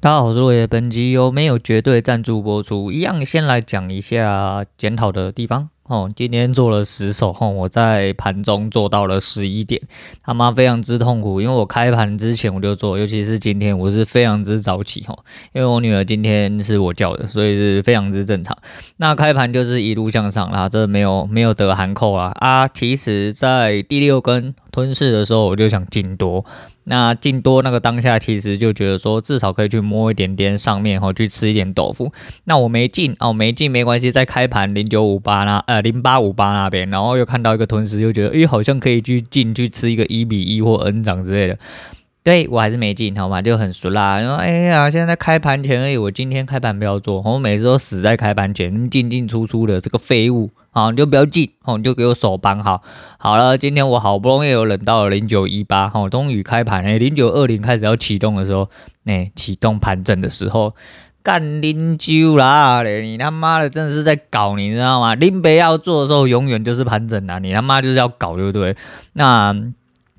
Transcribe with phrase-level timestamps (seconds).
[0.00, 0.64] 大家好，我是落叶。
[0.64, 5.70] 本集由没有绝对赞助播出，一样先来讲一下检讨的地方。
[5.88, 9.82] 哦，今天做了十手，吼，我在盘中做到了十一点，
[10.22, 15.18] 他妈非常之痛苦，因为我开盘之前我就做，尤其是今天我是非常之早起，吼，
[15.52, 18.56] 因为我女儿今天是我叫的，所以是非常之正常。
[18.98, 22.68] 那开盘就是一路向上啦，这没有没有得含扣啦啊。
[22.68, 26.44] 其实，在第六根吞噬的时候，我就想进多。
[26.88, 32.12] 那进多那个当下，其实就觉得说，至少可以去摸一点点上面，哈，去吃一点豆腐。
[32.44, 41.58] 那我没进哦，没进没关系，在开盘零九五八那，呃，零八五八那边，然后又看到一个吞噬，又觉得，诶，好像可以去进去吃一个一比一或 N 涨之类的。
[42.28, 43.40] 对，我还是没进，好吗？
[43.40, 44.20] 就很俗啦。
[44.20, 50.50] 然后，哎呀，现在开盘前而已，我今天开盘不要做，我每次都死在开盘前，进进出出的这个废物。
[50.68, 52.82] 好，你就不要进，好，你就给我手绑好。
[53.18, 58.68] 好了，今天我好不容易有冷到了零九一八，好，终于开盘哎，零九二零开始要启动的时候，
[59.06, 60.74] 哎，启动盘整的时候，
[61.22, 65.14] 干零九啦，你他妈的真的是在搞，你知道吗？
[65.14, 68.76] 林北要做的时候，永远就是盘整啊，你他妈就是要搞，对不对？
[69.14, 69.56] 那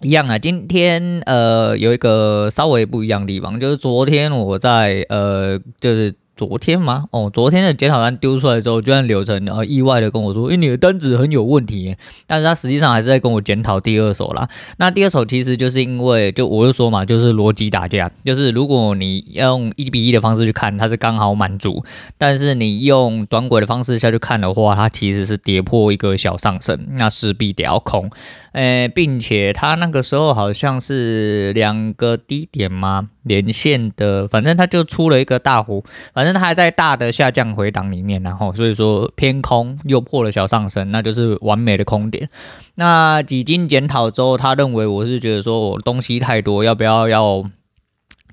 [0.01, 6.13] 一样啊，今天呃有一个稍微不一样的地方，就是昨天我在呃就是。
[6.39, 7.03] 昨天吗？
[7.11, 11.97] 哦，昨天的检讨单丢出来之后，居然柳成呃意外的跟我说，诶、你的单子很有问题。
[12.27, 14.47] 但是他实际上还是在跟我检讨第二手啦。
[14.77, 21.83] 那第二手其实就是因为，就我就说嘛，就是逻辑打架，就是如果你用一比一的方式去看，它是刚好满足；
[22.17, 28.09] 但是你用短轨的方式下去看的话，它其实是跌破一个小上升，那势必得要空。
[28.53, 33.09] 诶，并且它那个时候好像是两个低点吗？
[33.23, 42.29] 连线的，反正它就出了一个大弧，反正它还在大的下降回档里面，然后所以说偏空又破了小上升，那就是完美的空点。
[42.75, 47.43] 那几经检讨之后，他认为我是觉得说我东西太多，要不要要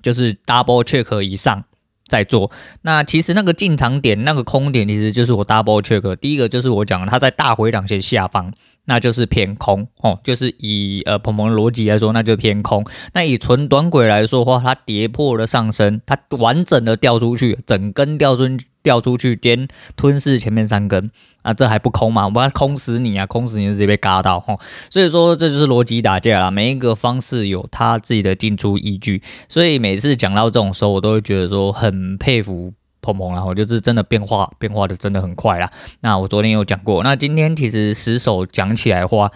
[0.03, 1.65] 就是 double check 以上。
[2.09, 6.15] 在做，那其实那个进场点，那个空点，其实就是我 double check。
[6.15, 8.53] 第一个就是我讲，它在大回档线下方，
[8.87, 12.85] 那就是偏空哦，就是以呃鹏鹏的逻辑来说，那就偏空。
[13.13, 18.49] 那以纯短轨来说的话，它跌破了上升，它完整的掉出去，整根掉出。
[18.87, 19.67] 掉出去，颠
[19.97, 21.11] 吞噬前面三根
[21.43, 22.31] 啊，这还不空吗？
[22.33, 23.27] 我要空死你啊！
[23.27, 24.61] 空死你直接被嘎到吼。
[24.91, 29.21] 所以说这就是逻辑打架啦，每一个方式有他自己的进出依据。
[29.49, 32.75] 所以每次讲到这种时候，我都会觉得说很佩服
[33.15, 35.71] 鹏鹏，然后就是真的变化变化的真的很快啦。
[36.01, 39.31] 那我昨天有讲过，那今天其实十手讲起来话，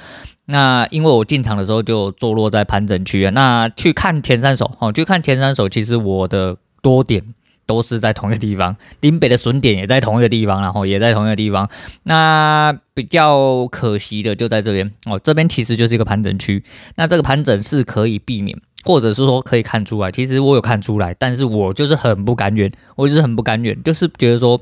[0.47, 7.35] 那因为我进场的时候就坐落在盘整区啊，那去看前三手哦，去看前三手，其实我的多点。
[7.67, 11.71] 都是在同一个地方，林北的损点也在同一个地方，然后也在同一个地方。
[12.03, 16.65] 那比较可惜的就在这边哦，这边其实就是一个盘整区。
[16.97, 20.11] 那这个盘整是可以避免，或者是说可以看出来。
[20.11, 24.61] 其实我有看出来，但是我就是很不甘愿，我就是很不甘愿，就是觉得说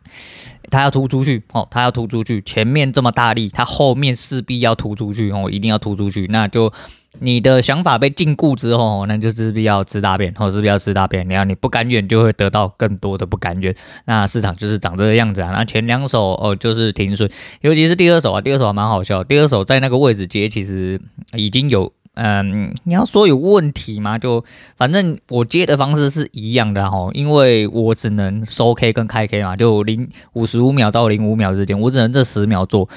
[0.70, 6.72] 他要突出去哦，他要突出去，前面这么大力，他后面势必要突出去哦，一定要突出去，那就。
[7.20, 11.26] 你的想法被禁锢之后，那就势必要吃大便，或是必要吃大便。
[11.28, 13.74] 你要你不甘愿，就会得到更多的不甘愿。
[14.04, 15.50] 那市场就是长这个样子啊。
[15.50, 17.28] 那前两手哦，就是停损，
[17.62, 19.24] 尤其是第二手啊，第二手还蛮好笑。
[19.24, 21.00] 第二手在那个位置接，其实
[21.32, 24.18] 已经有，嗯，你要说有问题吗？
[24.18, 24.44] 就
[24.76, 32.88] 反正我接的方式是一样的哈，因为我只能收 K 跟开 K 嘛，就零五十五秒到零五秒之间，我只能这十秒做，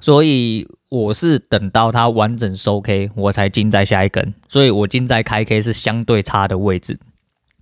[0.00, 0.68] 所以。
[0.88, 6.96] 我是等到它完整收 K，我才进在下一根，所以我进在开 K 是相对差的位置。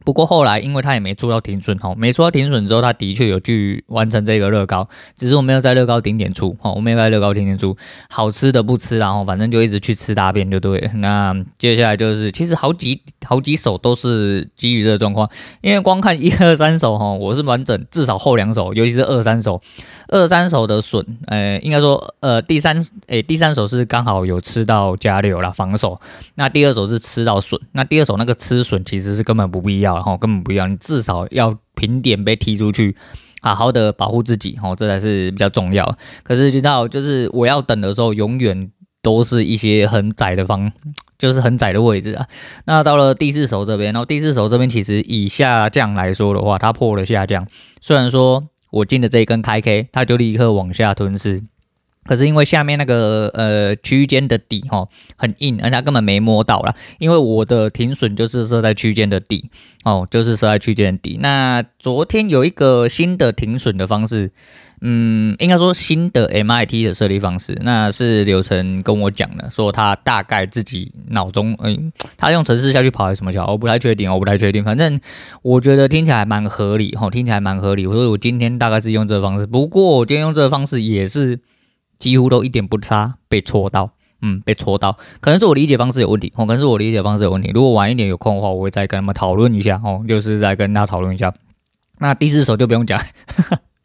[0.05, 7.75] 不过后来，因为他也没出到停损哈，没出到停损之后，他的确有去完成这个乐高，只是我没有在乐高顶点出哈，我没有在乐高顶点出，
[8.11, 10.91] 好吃的不吃，然后反正就一直去吃大便就对。
[10.97, 15.27] 那接下来就是，其实好几好几手都是基于这个状况，
[15.63, 19.59] 因为光看一二三手哈，我是完整，至少后两手，尤其是二三手，
[20.09, 25.99] 二三手的损，呃，应该说呃第三诶、第三手是刚好有吃到加六啦防守，
[26.35, 29.94] 那第二手是吃到损，那第二手那个吃损其实是根本不必要。
[29.95, 32.97] 然后根本不一样，你至少要平点被踢出去，
[33.43, 35.97] 好好的保护自己，哦，这才是比较重要。
[36.23, 38.71] 可是知道，就是我要等的时候，永远
[39.03, 40.73] 都是一些很窄的方，
[41.19, 42.27] 就是很窄的位置啊。
[42.65, 47.47] 那到了第四手这边，然后第四手这边其实以下降来说的话，它破了下降。
[47.81, 51.43] 虽然说我进的这一根开 K，它就立刻往下吞噬。
[52.07, 54.87] 可是因为下面那个呃区间的底哈
[55.17, 56.75] 很硬，而且他根本没摸到啦。
[56.99, 59.51] 因为我的停损就是设在区间的底
[59.85, 61.19] 哦，就是设在区间的底。
[61.21, 64.31] 那昨天有一个新的停损的方式，
[64.83, 74.63] 嗯，应该说新的 MIT 的设立方式，那是刘晨跟我讲的，说他大概自己脑中，嗯，他用程式下去跑还是什么桥，我不太确定，我不太确定。
[74.63, 75.01] 反正
[75.41, 77.85] 我觉得听起来蛮合理哈，听起来蛮合理。
[77.85, 81.41] 所以我今天大概是用这个方式，不过我今天用这个方式也是。
[81.99, 83.91] 几乎都一点不差被戳到，
[84.23, 87.51] 嗯，被戳到，可能是我理解方式有问题，哦，可能是我理解方式有问题。
[87.55, 91.33] 如果晚一点有空的话，我会再跟他们讨论一下，哦，就是再跟大家讨论一下。
[91.99, 93.01] 那第四手就不用讲。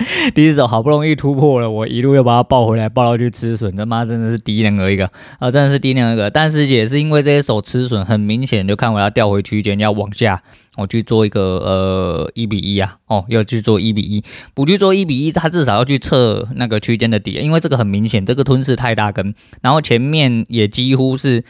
[0.33, 5.09] 第一手好不容易突破了，我一路又把它抱回来，抱到去吃笋，他妈真的是低能儿一个
[5.39, 5.51] 啊！
[5.51, 6.29] 真的是低能儿一个。
[6.29, 10.41] 但是也是因为这些手吃笋，很明显就看我要调回区间，要往下，
[10.77, 14.23] 我去做一个呃一比一啊，哦，要去做一比一，
[14.53, 21.44] 不去做一比一，它至少要去测那个区间的底，因为这个很明显，这个吞噬太大根，然后前面也几乎是。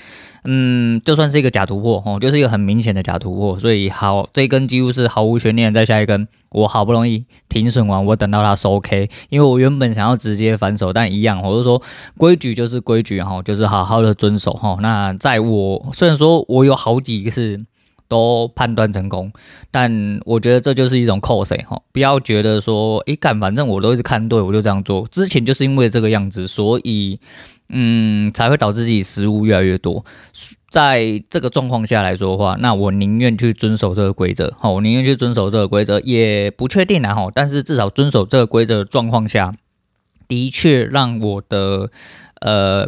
[0.45, 5.73] 嗯，就算是一个假突破哦，就是一个很明显的假突破，所以好，这一根几乎是毫无悬念。
[5.73, 11.81] 再下一根，我好不容易停损完，我等到它收 K，因为我原本想要直接反手，但一样，我就说
[12.17, 14.77] 规矩就是规矩哈，就是好好的遵守哈。
[14.81, 17.59] 那在我虽然说我有好几次
[18.07, 19.31] 都判断成功，
[19.71, 25.07] 但我觉得这就是一种扣谁哈，不要觉得说，诶干，反正我都是看对，我就这样做。
[25.11, 27.19] 之前就是因为这个样子，所以。
[27.71, 30.03] 嗯，才会导致自己失误越来越多。
[30.69, 34.54] 在这个状况下来说的话，那我宁愿去遵守这个规则。
[34.60, 37.16] 好，我宁愿去遵守这个规则，也不确定啊。
[37.16, 39.54] 哈，但是至少遵守这个规则的状况下，
[40.27, 41.89] 的确让我的
[42.42, 42.88] 呃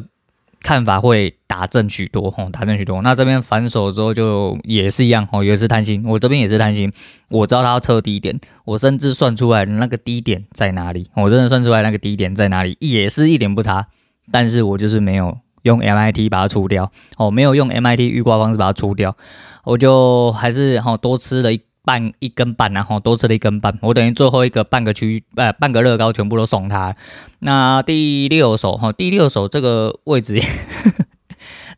[0.62, 2.30] 看法会打正许多。
[2.30, 3.02] 哈，打正许多。
[3.02, 5.28] 那这边反手之后就也是一样。
[5.32, 6.04] 哦，也是贪心。
[6.06, 6.94] 我这边也是贪心。
[7.30, 11.10] 我知道他要测低点，我甚至算出来那个低点在哪里。
[11.16, 13.88] 我真的算出来那个低点在哪里，也是一点不差。
[14.32, 19.16] 但是我就是没有用 MIT 把它除掉，哦，没有用 MIT 预挂方式把它除掉，
[19.64, 26.96] 我就还是哈多吃了一半一根半，然后多吃了一根半，我等于最后一个半个区呃半个乐高全部都送他。
[27.40, 30.42] 那第六手哈，第六手这个位置。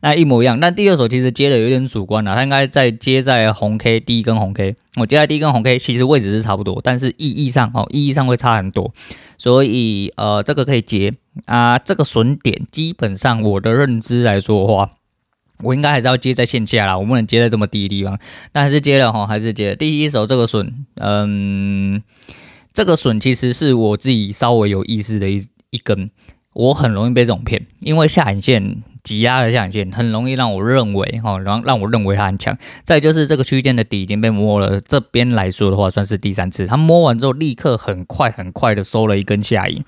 [0.04, 8.92] 那一模一样，但第二手其实接的有点主观了，它应该在接在红 K 第一根红 K，我接在第一根红 K，其实位置是差不多，但是意义上哦，意义上会差很多，
[9.38, 11.14] 所以呃，这个可以接。
[11.46, 14.90] 啊，这个损点基本上我的认知来说的话，
[15.62, 18.18] 我应该还是要接在线下啦，我不能接在这么低的地方，
[18.52, 19.70] 但还是接了哈，还是接。
[19.70, 22.02] 了第一手这个损，嗯，
[22.74, 26.10] 这个损其实是我自己稍微有意思的一一根，
[26.52, 28.82] 我很容易被这种骗，因为下影线。
[29.04, 32.58] 挤压的下影线很容易让我认为，哈，然后让我认为它很强。
[32.82, 36.66] 再就是这个区间的底已经被摸了，这边来说的话算是第三次。
[36.66, 39.84] 它摸完之后，立刻很快很快的收了一根下影。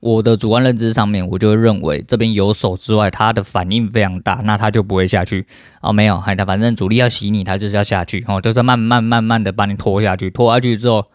[0.00, 5.46] 我的主观认知上面，我就认为这边有手之外，它的反应非常大，那它就不会下去。
[5.80, 11.06] 哦，没有，还它反正主力要洗你，它就是要下去，哦，就是慢慢慢慢的把你拖下去，拖下去之后。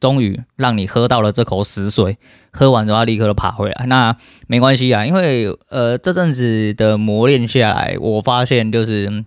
[0.00, 2.16] 终于让你喝到了这口死水，
[2.50, 3.84] 喝完之后立刻就爬回来。
[3.86, 4.16] 那
[4.46, 9.24] 没关系啊，因为呃这阵子的磨练下来，我发现就是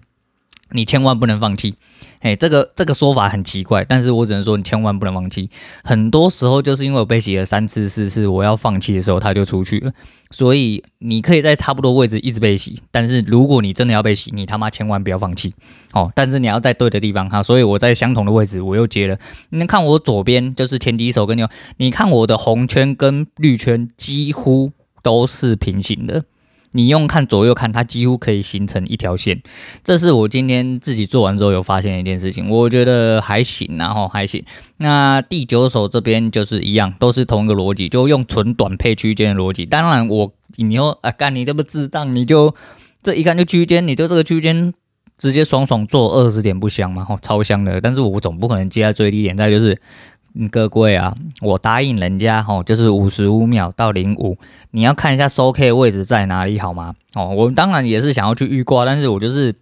[0.72, 1.76] 你千万不能放弃。
[2.24, 5.50] 哎，这个这个说法很奇怪，但是我只能说你千万不能放弃。
[5.84, 9.92] 很多时候就是因为我被洗了三次四次，我要放弃的时候，它就出去了。
[10.32, 15.54] 所以你可以在差不多位置一直被洗，但是如果你真的要被洗，你他妈千万不要放弃
[15.92, 16.10] 哦。
[16.16, 19.18] 但是你要在对的地方哈，所以我在相同的位置我又接了。
[19.50, 24.72] 你看我左边就是前几手跟右，你看我的红圈跟绿圈几乎
[25.04, 26.24] 都是平行的。
[26.74, 29.42] 你用看左右看，它几乎可以形成一条线。
[29.84, 34.44] 这是我今天自己做完之后有发现一件事情，我觉得还行，然后还行。
[34.78, 39.66] 那第九手这边就是一样，都是同一个逻辑，就用纯短配区间的逻辑。
[39.66, 42.54] 当然我，你说啊，干你这么智障，你就
[43.02, 44.74] 这一看就区间，你就这个区间
[45.18, 47.06] 直接爽爽做二十点不香吗？
[47.06, 47.80] 吼，超香的。
[47.80, 49.80] 但是我总不可能接在最低点，再就是。
[50.36, 54.38] 嗯各位啊，我答应人家吼，就是五十五秒到零五，
[54.72, 56.96] 你要看一下收 K 的位置在哪里好吗？
[57.14, 59.56] 哦，我们当然也是想要去预挂，但是我就是。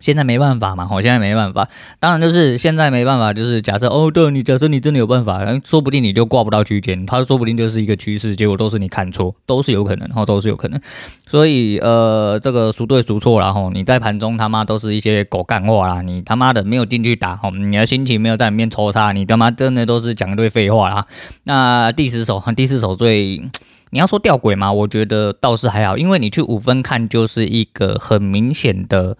[0.00, 1.68] 现在没办法嘛，我现在没办法。
[1.98, 10.80] 当然就是现在没办法，就是假设哦，对，你假设你真的有办法，说不定你就挂不到区间，它说不定就是一个趋势，结果都是你看错，都是有可能，哈，都是有可能。
[11.26, 21.06] 所以呃，这个孰对孰错啦，吼，你在盘中他妈都是一些狗干话啦，你他妈的没有进去打，吼，你的心情没有在里面抽插，你他妈真的都是讲一堆废话啦。
[21.44, 23.42] 那第十手，第四手最，
[23.90, 29.18] 你要说吊诡嘛，我觉得倒是还好，因为你去五分看就是一个很明显的。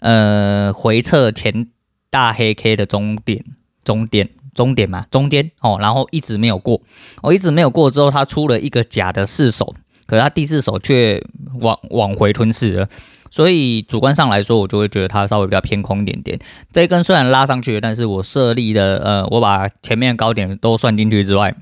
[0.00, 1.68] 呃，回撤前
[2.10, 3.44] 大黑 K 的终点，
[3.84, 6.80] 终点，终点嘛，中间哦，然后一直没有过，
[7.22, 9.74] 我、哦、一直没有过之后，它出了一个假的四手，
[10.06, 11.22] 可是它第四手却
[11.60, 12.88] 往往回吞噬了。
[13.32, 16.36] 所以主观上来说，我就会觉得它稍微比较偏空一点点。
[16.72, 21.54] 这一根虽然拉上去，但是我设立的呃，我把前面高点都算进去之外，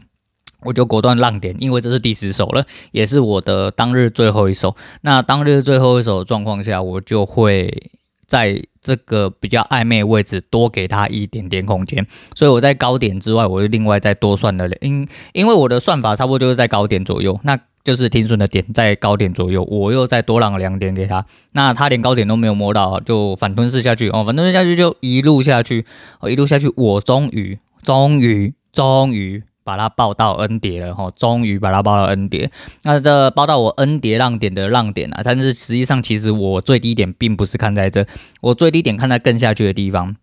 [0.62, 4.74] 我就果断让点，因为这是第十手了，也是我的当日最后一手。
[5.02, 7.90] 那当日最后一手的状况下，我就会
[8.28, 12.06] 在这个比较暧昧位置多给他一点点空间。
[12.36, 17.40] 所以我在高点之外，我就另外再多算了，因因为我的算法差不多就是在高点左右。
[17.42, 25.86] 那就是停损的点在高点左右，我又再多让了两点给他，那他连高点都没有摸到，就反吞噬下去哦，反吞噬下去就一路下去，
[26.24, 32.50] 一路下去，我终于终于终于把它报到 N 叠了哈，终于把它报到 N 叠，
[32.84, 38.06] 那这报到我 N 叠浪点的浪点啊，但是实际上其实我最低点并不是看在这，
[38.40, 40.16] 我最低点看在更下去的地方。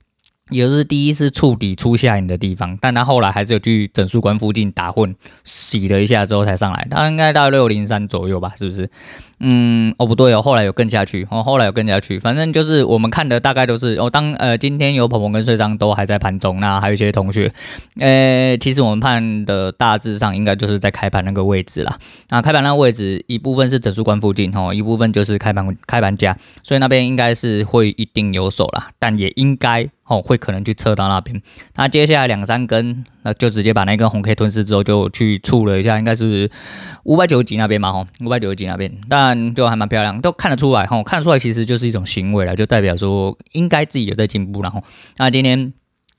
[0.51, 8.87] 也就是第一次触底出下影的地方，但他后来还是有去整数关附近打混洗了一下之后才上来，他应该到六零三左右吧，是不是？
[9.47, 17.53] 嗯，哦不对哦，后来有更下去，哦后来有更下去，反正就是我们看的大概都是哦，当呃今天有鹏鹏跟穗商都还在盘中，那还有一些同学，
[17.99, 21.95] 呃其实我们判的大致上应该就是在开盘那个位置啦，
[22.29, 29.87] 那开盘那个位置一部分是整数关附近哦，一部分就是开盘开盘价，所以那边应该是会一定有手啦，但也应该。
[30.07, 31.41] 哦，会可能去测到那边，
[31.77, 36.47] 那接下来两三根，那就直接把那根红 K 吞噬之后，就去触了一下，应该是
[37.05, 44.83] 五百九十几那边嘛，吼，五百九十几那边，但就还蛮漂亮，都看得出来，哈，看得出来其实就是一种行为了，就代表说应该自己有在进步，然后，
[45.17, 45.73] 那今天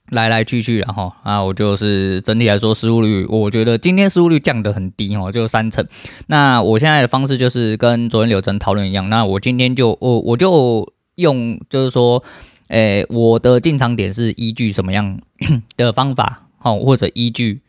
[0.09, 5.87] 来来去去，然后啊，我就是整体来说失误率，我觉得今天失误率降得很低，哦，就三成。
[6.27, 12.23] 那我现在的方式就是跟昨天柳真讨论一样，那我今天就我我就用就是说。
[12.69, 15.21] 诶、我的进场点是依据什么样
[15.77, 17.61] 的方法，哦，或者依据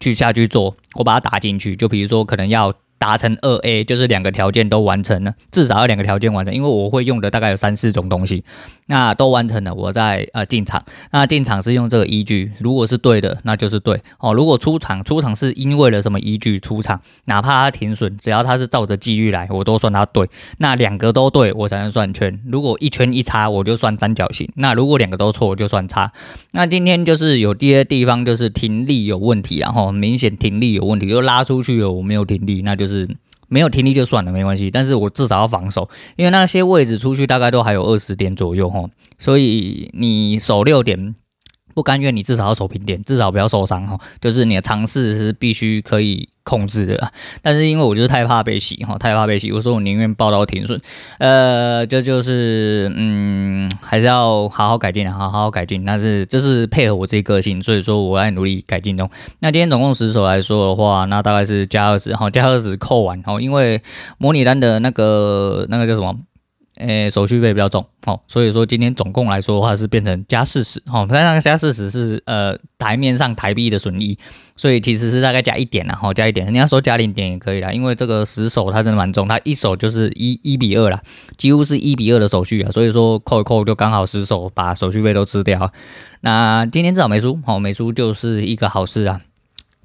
[0.00, 2.72] 去下去做，我把它打进去，就比如说可能要。
[2.98, 8.42] 达成二 A 就是两个条件都完成了，至少要两个条件完成，因为我会用的大概有三四种东西，
[8.86, 10.82] 那都完成了，我再呃进场。
[11.10, 14.32] 那进场是用这个依据，如果是对的，那就是对哦。
[14.32, 20.30] 如果出场出场是因为了什么依据出场，哪怕它停损，只要它是照着纪律来，我都算它对。
[20.56, 22.40] 那两个都对，我才能算圈。
[22.46, 24.48] 如果一圈一差，我就算三角形。
[24.54, 26.10] 那如果两个都错，我就算差。
[26.52, 32.85] 那今天就是有啲地方就是停利有问题，然后明显停利有问题，就拉出去了，我没有停利，那就。
[32.86, 33.08] 就是
[33.48, 34.70] 没有听力就算了，没关系。
[34.70, 38.88] 但是我至少要防守，因为那些位置出去大概都还有二十点左右哈，
[39.18, 41.14] 所以你守六点。
[41.74, 44.00] 不甘愿，你至少要守平点，至少不要受伤哈。
[44.18, 47.12] 就是你的尝试是必须可以控制的，
[47.42, 50.80] 但是因为我就是太怕被洗哈，太怕被洗，我说我宁愿报到停损。
[51.18, 55.84] 呃，这就，是嗯，还是要好好改进的，好好改进。
[55.84, 59.10] 但是这是配合我自己个性，所以说我在努力改进中。
[59.40, 63.82] 那今天总共十手来说的话，那大概是加二十哈，加二十扣完哈，因为
[64.18, 66.14] 模拟单的那个那个叫什么？
[66.76, 74.18] 诶，手续费比较重，哦，所以说今天总共来说的话是变成加四十，哦，那那个加四十是呃台面上台币的损益，
[74.56, 81.02] 所以其实是大概加一点啦，哦，加一点，你要说加零点也可以啦，因为这个十手它真的蛮重，它一手就是一一比二啦，
[81.36, 85.72] 几乎是一比二的手续啊，所以说扣一扣就刚好十手把手续费都吃掉，
[86.20, 89.20] 那今天至少没输，哦，没输就是一个好事啊。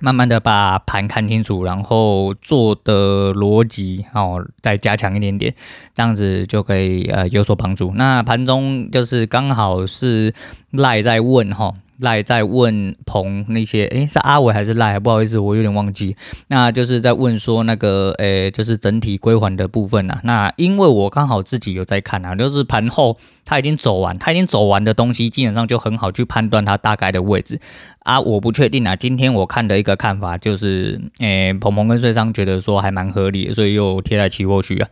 [0.01, 5.53] 慢慢的把盘看清楚，然后做的逻辑哦再加强一点点，
[5.93, 7.93] 这样子就可以呃有所帮助。
[7.95, 10.33] 那盘中就是刚好是
[10.71, 11.73] 赖在问哈。
[12.01, 14.97] 赖在问鹏那些，诶，是阿伟还是赖？
[14.97, 16.15] 不好意思，我有点忘记。
[16.47, 20.21] 那就是在问说那个，诶，就是整体归还的部分呐、啊。
[20.23, 27.61] 那因为我刚好自己有在看啊，就是盘后他已经走完，他已经走完的东西，基本上就很好去判断它大概的位置
[27.99, 28.19] 啊。
[28.19, 34.89] 我不确定啊，今天我看的一个看法就是，诶，鹏鹏跟穗商觉得说还蛮合理，所以又贴在期货区啊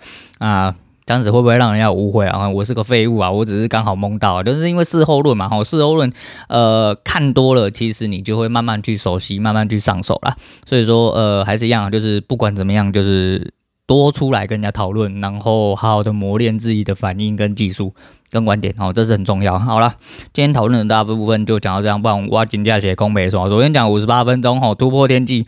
[0.48, 0.75] 啊。
[1.09, 2.47] 这样子会不会让人家误会啊？
[2.47, 3.31] 我是个废物啊！
[3.31, 5.49] 我只是刚好蒙到，就是因为事后论嘛。
[5.49, 6.13] 哈，事后论，
[6.49, 10.35] 呃，看多了，其实你就会慢慢去熟悉，慢慢去上手啦。
[10.67, 13.51] 所以说，呃，还是一样，就是不管怎么样，就是
[13.87, 17.95] 多出来跟人家讨论，然后好好的磨练自己的反应跟技术
[18.29, 19.57] 跟观点，哦，这是很重要。
[19.57, 19.95] 好了，
[20.31, 23.49] 今天讨论的大部分就讲到这样，不然我要金价写空没爽。
[23.49, 25.47] 昨天讲五十八分钟，哈，突破天际。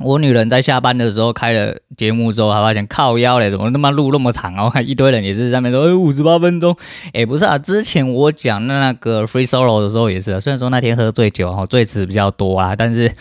[0.00, 4.72] 我女人在下班的时候开了节目之后，还发现靠腰嘞，怎么他妈录那么长哦？
[4.84, 6.76] 一堆人也是在那边说， 哎，五十八分钟，
[7.12, 13.12] 哎，不是啊，之前我讲那个 free solo 的时候也是，虽然说那天喝醉酒哈，醉词比较多啊，但是，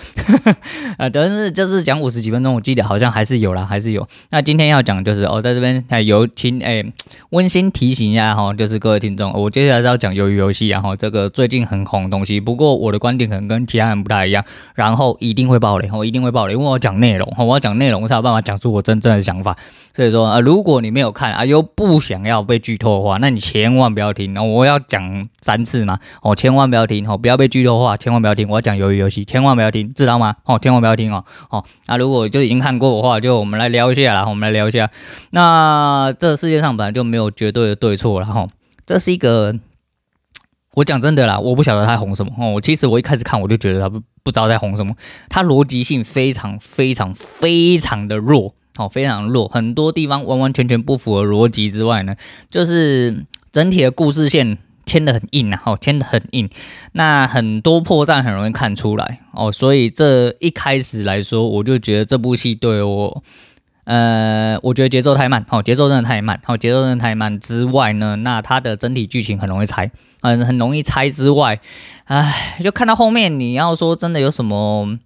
[0.98, 4.07] 啊，但是就是讲五十几分钟，我记得好像还是有啦，还是有。
[4.29, 6.84] 那今天要讲就是哦，在这边哎，有请哎，
[7.31, 14.43] 温馨提醒一下哈，就是各位听众，我接下来是要讲鱿鱼游戏啊，哈，这个最近很红的东西，不过我的观点可能跟其他人不太一样，
[14.75, 16.53] 然后一定会爆雷，我一定会爆雷。
[16.53, 19.57] 因为我讲内容哈，我要讲内容才有办法讲出我真正的想法。
[19.93, 24.36] 所以说啊，如果你没有看啊，又不想要被剧透的话，那你千万不要听。
[24.53, 28.47] 我要讲三次嘛，哦，千万不要听，哦，不要被剧透的话，千万不要听。
[28.47, 30.36] 我要讲鱿鱼游戏，千万不要听，知道吗？
[30.45, 31.24] 哦，千万不要听哦。
[31.50, 34.89] 哦，那如果就已经看过的话，就我们来聊一下啦，我们来聊一下。
[35.31, 38.47] 那这世界上本来就没有绝对的对错了哈，
[38.86, 39.55] 这是一个。
[40.77, 42.62] 我讲真的啦，我不晓得他红什么哦。
[42.62, 44.96] 其实我一开始看我就觉得他不不知道在红什么，
[45.27, 52.15] 他逻辑性非常非常非常的弱哦，非常弱，很多地方完完全全不符合逻辑之外呢，
[52.51, 56.48] 就是整体的故事线牵得很硬啊，哦，牵得很硬，
[56.91, 63.24] 那很多破绽很容易看出来哦，所以这一开始来说，我就觉得这部戏对我。
[63.88, 69.89] 呃，我觉得节奏太慢，好，节奏真的太慢，好，节奏真的太慢之外呢，那它的整体剧情很容易猜，
[70.20, 71.62] 嗯，很容易猜之外，
[72.03, 75.00] 唉，就看到后面，你要说真的有什么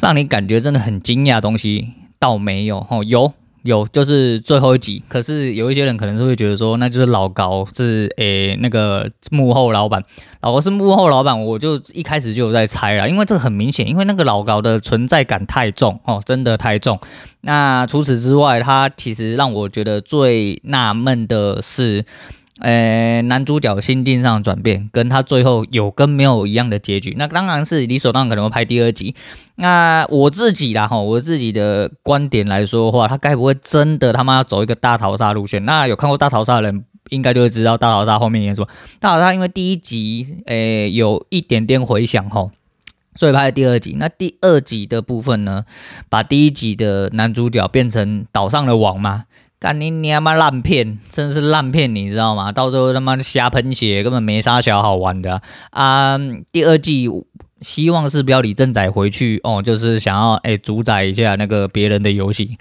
[0.00, 3.34] 让你感觉真的很惊讶的东西，倒没有，哦，有。
[3.64, 5.02] 有，就是最后一集。
[5.08, 10.04] 可是有一些人可能是会觉得说，那就是老高是诶、那个幕后老板，
[10.42, 17.00] 老高是幕后老板，我就一开始就有在猜了，因为这很明显，因为那个老高的存在感太重哦，真的太重。
[17.40, 22.04] 那除此之外，他其实让我觉得最纳闷的是。
[22.60, 29.16] 呃，男主角心境上的转变，跟他最后有跟没有一样的结局，那当然是理所当然可能会拍第二集。
[29.56, 35.64] 那我自己啦，哈，我自己的观点来说的话，他该不会真的他妈走一个大逃杀路线？
[35.64, 38.68] 那有看过大逃杀的人，应该就会知道大逃杀后面演什么。
[39.00, 42.48] 大逃杀因为第一集，诶，有一点点回响，哈，
[43.16, 43.96] 所以拍了第二集。
[43.98, 45.64] 那第二集的部分呢，
[46.08, 49.24] 把第一集的男主角变成岛上的王嘛。
[49.64, 52.52] 干你你他妈烂片，真是烂片，你知道吗？
[52.52, 55.40] 到时候他妈瞎喷血，根本没啥小好玩的
[55.70, 56.18] 啊！
[56.52, 57.08] 第二季
[57.62, 62.58] 希望是不要李正宰回去哦，就是想要哎主宰一下那个别人的游戏，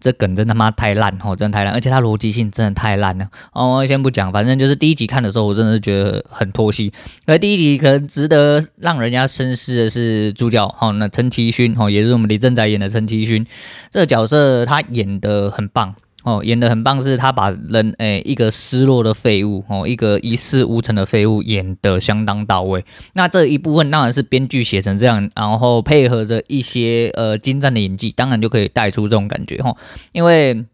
[0.00, 3.84] 这梗真他妈太烂哦，真太烂，而且它逻辑性真的太烂了哦。
[3.86, 6.90] 先不讲，反正就是第一集看的时候，我真的是觉得很拖戏。
[7.26, 13.46] 而第一集可能值得让人家深思的是主角哦，那陈其勋哦，也是我们李正宰演的陈其勋
[13.90, 15.94] 这个角色，他演得很棒。
[16.22, 22.84] 哦，演得很棒，是他把人诶、一个失落的废物哦，一个一事无成的废物演得相当到位。
[23.14, 29.74] 那这一部分当然是编剧写成这样，然后配合着一些呃精湛的演技，当然就可以带出这种感觉哈。
[30.12, 30.64] 因为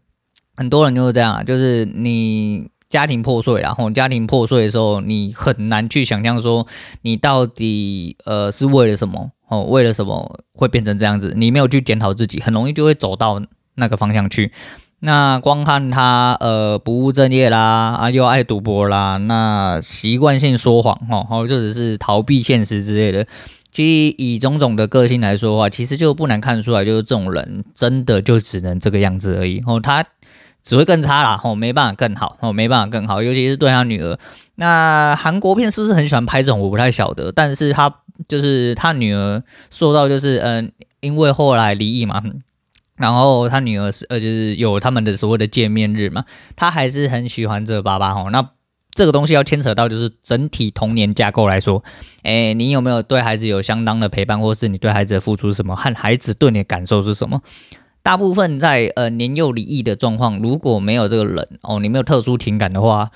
[0.55, 6.67] 很多人就是这样，就是你家庭破碎，然后家庭破碎的时候，你很难去想象说
[7.03, 11.33] 你到底呃是为了什么哦，为了什么会变成这样子？
[11.37, 13.41] 你没有去检讨自己，很容易就会走到
[13.75, 14.51] 那个方向去。
[14.99, 23.27] 那光看他呃不务正业啦，啊又爱赌博啦，那习惯性说谎哦，或者是逃避现实之类的。
[23.71, 29.61] 其实以种种的个性来说的话，其实就不难看出来，就是这种人真的就只能这个样子而已。
[29.67, 30.03] 哦，他
[30.63, 34.17] 只会更差啦，哦，没办法更好，哦，没办法更好，尤其是对他女儿。
[34.55, 36.59] 那韩国片是不是很喜欢拍这种？
[36.59, 37.93] 我不太晓得，但是他
[38.27, 42.23] 就是他女儿说到就是嗯、因为后来离异嘛。
[42.97, 48.29] 然后他女儿是呃，就是有他们的所谓的见面日嘛，他还是很喜欢这个爸爸吼。
[48.29, 48.49] 那
[48.91, 51.83] 这个东西要牵扯到就是整体童年架构来说，
[52.23, 57.41] 诶，你有没有对孩子有相当的陪伴，或是你对孩子的付出是什么，和孩子对你的感受是什么？
[58.01, 63.11] 大部分在呃年幼离异的状况，如果没有这个人哦，你没有特殊情感的话。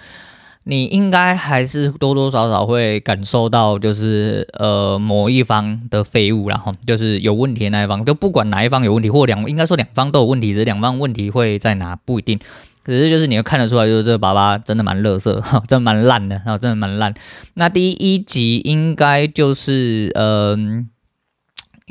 [0.63, 12.39] 你应该还是多多少少会感受到，就是呃某一方的废物，然后就是有问题的那一方，就不管哪一方有问题，或两应该说两方都有问题，只是两方问题会在哪不一定。
[12.83, 15.33] 可是就是你会看得出来，就是这个爸爸真的蛮垃圾，
[15.67, 17.13] 真的蛮烂的，然后真的蛮烂。
[17.55, 20.87] 那第一集应该就是嗯。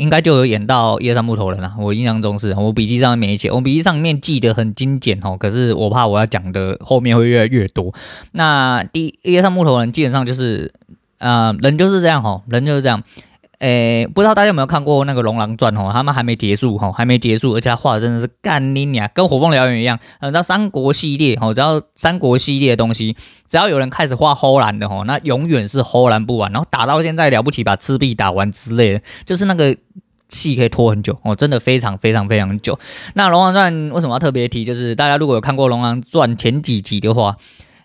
[0.01, 7.93] 应该就有演到一二三木头人了，我印象中是，我笔记上面没写，我笔记上面记得很精简哦，可是我怕我要讲的后面会越来越多。
[8.33, 10.73] 那第一二三木头人基本上就是，
[11.19, 13.03] 呃，人就是这样哦，人就是这样。
[13.61, 15.91] 诶，不知道大家有没有看过那个《龙狼传》哦？
[15.93, 19.99] 他们还没结束哈，还没结束，而且画的真的是干你娘，跟《火凤燎原》一样。
[20.19, 23.15] 呃，到三国系列哦，只要三国系列的东西，
[23.49, 26.51] 只要有人开始画齁蓝的哦，那永远是齁蓝不完。
[26.53, 29.77] 然后打到现在了不起，把赤壁打完之类的，就是那个
[30.31, 32.79] 戏可以拖很久哦，真的非常非常非常久。
[33.13, 34.65] 那《龙狼传》为什么要特别提？
[34.65, 37.37] 就是大家如果有看过《龙狼传》前几集的话。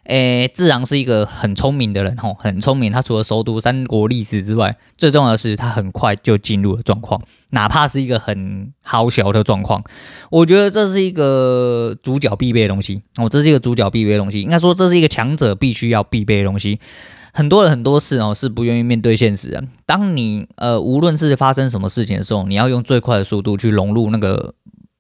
[0.05, 2.91] 诶，自然是一个很聪明的人吼，很聪明。
[2.91, 9.83] 他除了熟读三国历史之外，最重要的是他很快就进入了状况，哪怕是一个很好小的状况。
[10.29, 14.41] 我觉得这是一个主角必备的东西哦，这是一个主角必备的东西。
[14.41, 16.79] 应该说这是一个强者必须要必备的东西。
[17.33, 19.63] 很多人很多事哦是不愿意面对现实的。
[19.85, 24.53] 当你呃无论是发生什么事情的时候，你要用最快的速度去融入那个。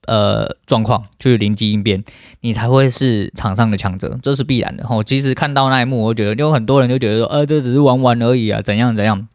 [0.07, 2.03] 呃，状况去临机应变，
[2.41, 4.87] 你才会是场上的强者，这是必然的。
[4.87, 9.27] 吼，其实看到那一幕，我觉得有很多人就觉得说，呃，这只是玩玩而已啊，怎样怎样。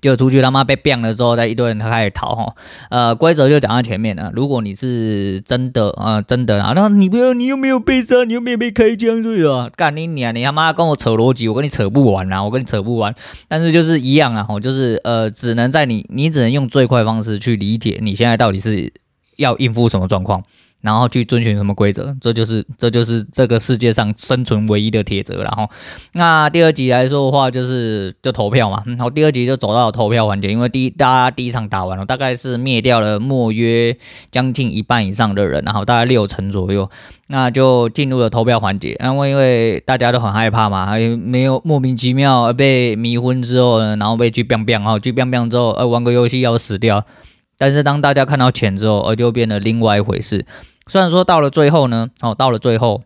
[0.00, 2.34] 就出去他妈被变了之后，再一堆人他开始逃。
[2.34, 2.54] 哈，
[2.88, 4.32] 呃，规则就讲在前面了。
[4.34, 13.14] 如果你是真的，呃，真的啊，那你不要，你又没有被杀，你又没有被开枪，对了，干你娘，你他妈跟我扯逻辑，我跟你扯不完啊，我跟你扯不完。
[13.48, 18.90] 但是就是一样啊，吼，就是呃，只能在你，你只能用最快方式去理解你现在到底是。
[19.36, 20.42] 要应付什么状况，
[20.80, 25.42] 然后去遵循什么规则，这就是这就是这个世界上生存唯一的铁则。
[25.42, 25.68] 然后，
[26.12, 28.82] 那第二集来说的话，就是就投票嘛。
[28.86, 33.96] 然后第二集就走到了投票环节，因为第一大家第一场打完了，大概是灭掉了莫约
[34.30, 36.88] 将近一半以上的人，然后大概六成左右，
[37.28, 38.96] 那就进入了投票环节。
[39.02, 47.04] 因为因为大家都很害怕嘛，还没有莫名其妙被迷昏之后呢，然后被去 biang biang，然后去 biang biang 之后，呃，玩个游戏要死掉。
[47.58, 50.44] 但是当大家看到钱之后，而就变得另外一回事。
[50.86, 53.02] 虽然说到了最后呢，哦，到了最后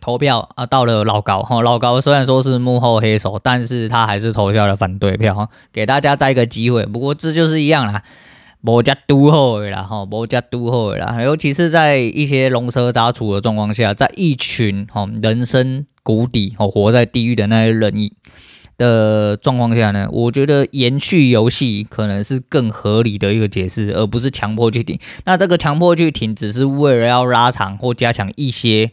[0.00, 6.86] 投票啊，到了老高，哈，老高虽然说是幕后黑手，但是他还是投下了反对票，给大家再一个机会。
[6.86, 8.02] 不过这就是一样啦，
[8.62, 11.20] 无加都好啦，哈，无加都好啦。
[11.22, 17.92] 尤其是在一些龙蛇杂处的状况下，在一群哈人生谷底哦，活在地狱的那些人
[18.80, 24.98] 的状况下呢，我觉得延续游戏可能是更合理的一个解释，而不是强迫去停。
[25.26, 28.90] 那这个强迫去停，只是为了要拉长或加强一些，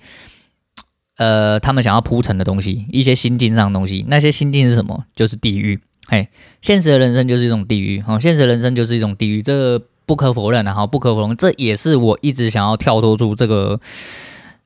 [1.15, 4.05] 呃，他们想要铺陈的东西，一些心境上的东西。
[4.09, 5.05] 那些心境是什么？
[5.15, 5.79] 就是地狱。
[6.09, 6.27] 嘿，
[6.61, 8.03] 现实的人生就是一种地狱。
[8.05, 13.79] 哦，现实的人生就是一种地狱，这不可否认的哈，不可否认，这也是我一直想要跳脱出这个。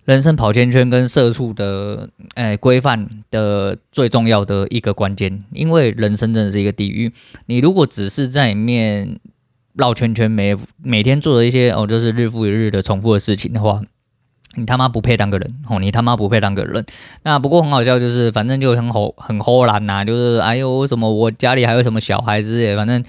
[0.05, 7.11] 人生跑圈圈跟社畜的诶规范的最重要的一个关键，因为人生真的是一个地狱。
[7.45, 9.19] 你如果只是在里面
[9.73, 13.81] 绕圈圈，每每天做的一些哦，就是日复一日的重复的事情的话。
[14.55, 15.79] 你他妈不配当个人哦！
[15.79, 16.85] 你他妈不配当个人。
[17.23, 23.01] 那不过很好笑，就是反正就很吼很豁然呐，就是哎呦什么我家里还有什么小孩子耶，反正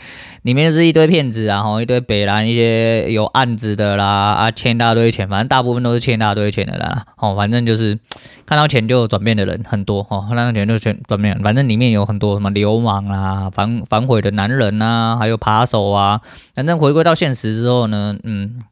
[0.42, 7.06] 里面就是一堆骗子啊，吼一堆北兰一些有案子的啦啊，欠一大堆钱，反正大部分都是欠一大堆钱的啦。
[7.16, 7.98] 哦，反正就是
[8.46, 16.20] 看到钱就转变的人很多哦，看到钱就转转变，反正里面有很多什么流氓啊、反反悔的男人啊，还有扒手啊。
[16.54, 18.62] 反正回归到现实之后呢，嗯。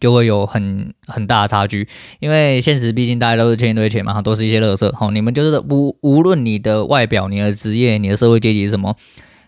[0.00, 1.88] 就会有很很大的差距，
[2.20, 4.90] 因为现实毕竟大家都是欠一堆钱嘛，都是一些垃圾。
[4.94, 8.96] 吼，你们就是无无论你的外表、你的职业、你的社会阶级是什么，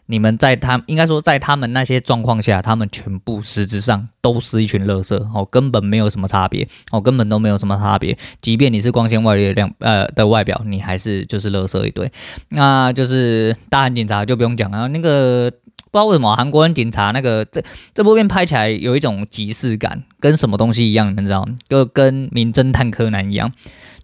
[0.06, 5.14] 你们在他应该说在他们那些状况下，他们全部实质上都是一群垃圾。
[5.34, 6.66] 哦，根本没有什么差别。
[6.90, 8.16] 哦，根本都没有什么差别。
[8.42, 12.10] 即便你是光鲜亮丽的亮呃的外表，你还是就是垃圾一堆。
[12.48, 15.52] 那就是大汉警察就不用讲了，那个。
[15.90, 21.56] 不知道为什么韩国人警察那个这这部片拍起来有一种即视感，跟什么东西一样，你们知道吗？
[21.68, 23.50] 就跟名侦探柯南一样，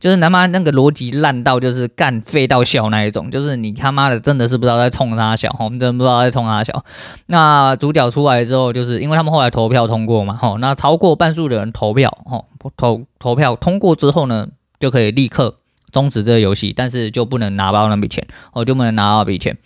[0.01, 6.85] 就是他妈那个逻辑烂到就是干废到笑那一种，就是你他妈的真的是不知道在冲他笑，我们真的不知道在冲他笑。
[7.27, 12.46] 那主角出来之后，就是因为他们后来投票通过嘛，吼，那超过半数的人投票，吼，
[12.77, 14.49] 投投票通过之后呢，
[14.81, 15.59] 就可以立刻
[15.92, 19.57] 终止这个游戏，但是就不能拿到那笔钱，哦，就不能拿到那笔钱。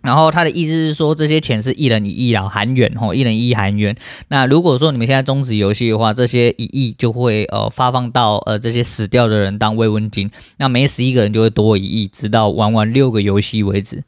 [0.00, 3.96] 然后他的意思是说，这些钱是一人一亿啦，韩元吼，一人一亿韩元。
[4.28, 10.30] 那如果说你们现在终止游戏的话，这些一亿就会呃发放到呃这些死掉的人当慰问金。
[10.58, 14.02] 那每死一个人就会多一亿，直到玩完六个游戏为止。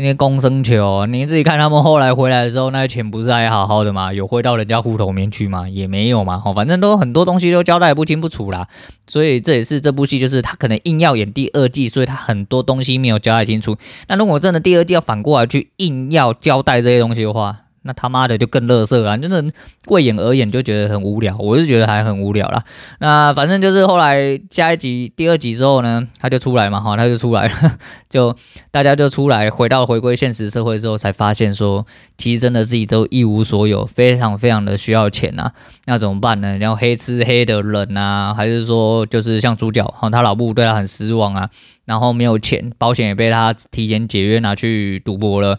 [0.00, 4.12] 那些公生球，你自己看他们后来回来的时候，那些钱不是还好好的吗？
[4.14, 5.68] 有汇到人家户头里面去吗？
[5.68, 6.40] 也没有嘛。
[6.42, 8.66] 哦，反正都很多东西都交代不清不楚啦。
[9.06, 13.76] 所以这也是这部戏，就是他可能硬要演第二季，所以他很多东西没有交代清楚。
[14.08, 19.44] 那如果真的第二季要反过来去硬要交代这些东西的话，那他妈的就更乐色了，真的
[19.86, 22.62] 为演而演就觉得很无聊，我是觉得还很无聊啦。
[22.98, 27.78] 那反正就是后来下一集第二集之后呢，他就出来嘛，哈，他就出来了，
[28.10, 28.36] 就
[28.70, 31.86] 大家就出来，回到回归现实社会之后，才发现说，
[32.18, 35.50] 其实真的自己都一无所有，非常非常的需要钱呐。
[35.86, 36.58] 那怎么办呢？
[36.58, 41.48] 然后黑吃黑的人啊，还是说就是像主角哈，他老母对他很失望啊，
[41.86, 45.58] 然后没有钱，保险也被他提前解约拿去赌博了。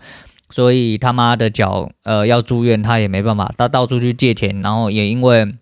[0.52, 5.56] 所以他妈的脚，呃，要住院，他也没办法，他到处去借钱，然后也因为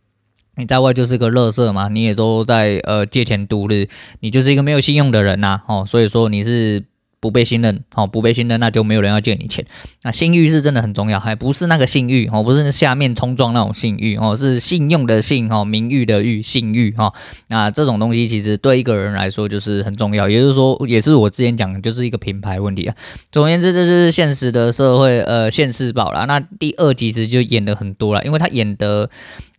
[0.56, 3.88] 你在外就是个乐色嘛，你也都在呃借钱度日，
[4.19, 6.84] 你就是一个没有信用的人呐、哦，所以说你是。
[7.19, 9.65] 不被信任，哦，不被信任，那就没有人要借你钱。
[10.03, 17.13] 那信誉是真的很重要，还不是那个信誉哦，不是下面冲撞那种信誉哦，是信用的信哦，名誉的誉，信誉哈。
[17.47, 22.95] 那这种东西其实对一个人来说就是很重要，也就是说，也是我之前讲的，就是一个品牌问题啊。
[23.32, 26.25] 总而言之，这就是现实的社会，呃，现世报啦。
[26.25, 29.10] 那第二集其实就演的很多了，因为他演的。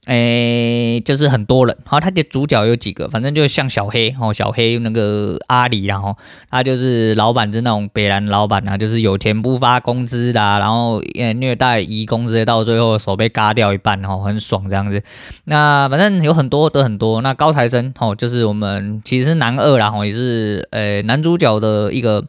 [0.07, 6.17] 诶、就是很多人，好，他的主角有几个，反正就像小黑哦，小黑那个阿里，然后
[6.51, 15.03] 他就是老板，是那种北兰老板啊，就是有钱不发工资的，然后也虐待移工直接到最后手被嘎掉一半，哦，很爽这样子。
[15.45, 22.25] 那反正有很多的很多，那高材生哦，就是我们其实是男二啦，哦，也是呃、男主角的一个。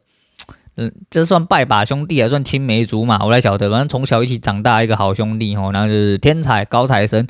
[1.10, 3.24] 这算拜把兄弟还算青梅竹马？
[3.26, 7.28] 我来晓得，反正从小一起长大一个好兄弟哦，然后就是天才高材生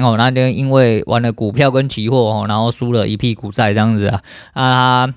[0.00, 5.14] 哦，那天因为玩了股票跟期货哦，然后输了一屁股债这样子啊，啊他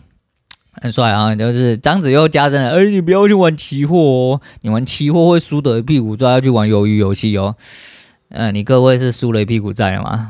[0.82, 7.56] 很帅啊，就是张子又加深了，哎，你不要去玩期货哦，你玩期货会输得一屁股债，要去玩鱿鱼游戏哦。
[8.36, 10.30] 嗯，你各位是输了一屁股债了吗？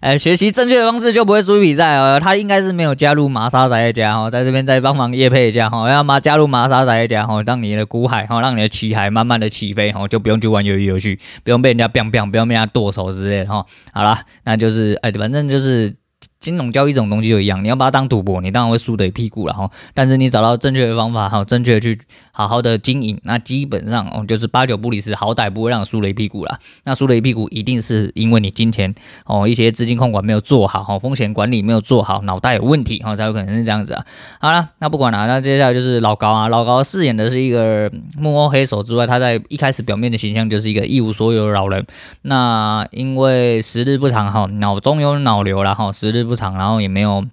[0.00, 2.20] 哎， 学习正确的方式就不会输一笔债哦。
[2.20, 13.66] 他应该是没有加入麻沙宅家哈，在这边再帮忙业配一下哈，要么加入麻沙宅家哈，让你的股海哈，让你的旗海慢慢的起飞哈，就不用去玩鱿鱼游戏，不用被人家 biang biang，不用被人家剁手之类的哈。
[13.92, 15.94] 好了，那就是哎，反正就是。
[16.38, 19.70] 金融交易这种东西就一样，你要把它当赌博，你当然会输得一屁股了哈。
[19.94, 22.00] 但是你找到正确的方法，哈，正确的去
[22.32, 26.58] 好好的经营，那基本上哦，就是八九不离十，好歹不会让你输了一屁股啦。
[26.84, 28.92] 那输了一屁股，一定是因为你今天
[29.26, 34.04] 哦一些资金控管没有做好，哈，风险管理没有做好，脑袋有问题，哈，才有可能是这样子啊。
[34.40, 41.86] 好了，那不管了，那接下来就是老高啊，老高饰演的是一个幕后黑手之外，他在一开始表面的形象就是一个一无所有的老人。
[42.22, 46.22] 那因为时日不长哈，脑中有脑瘤了哈，时日。
[46.22, 47.24] 不长，然后也没有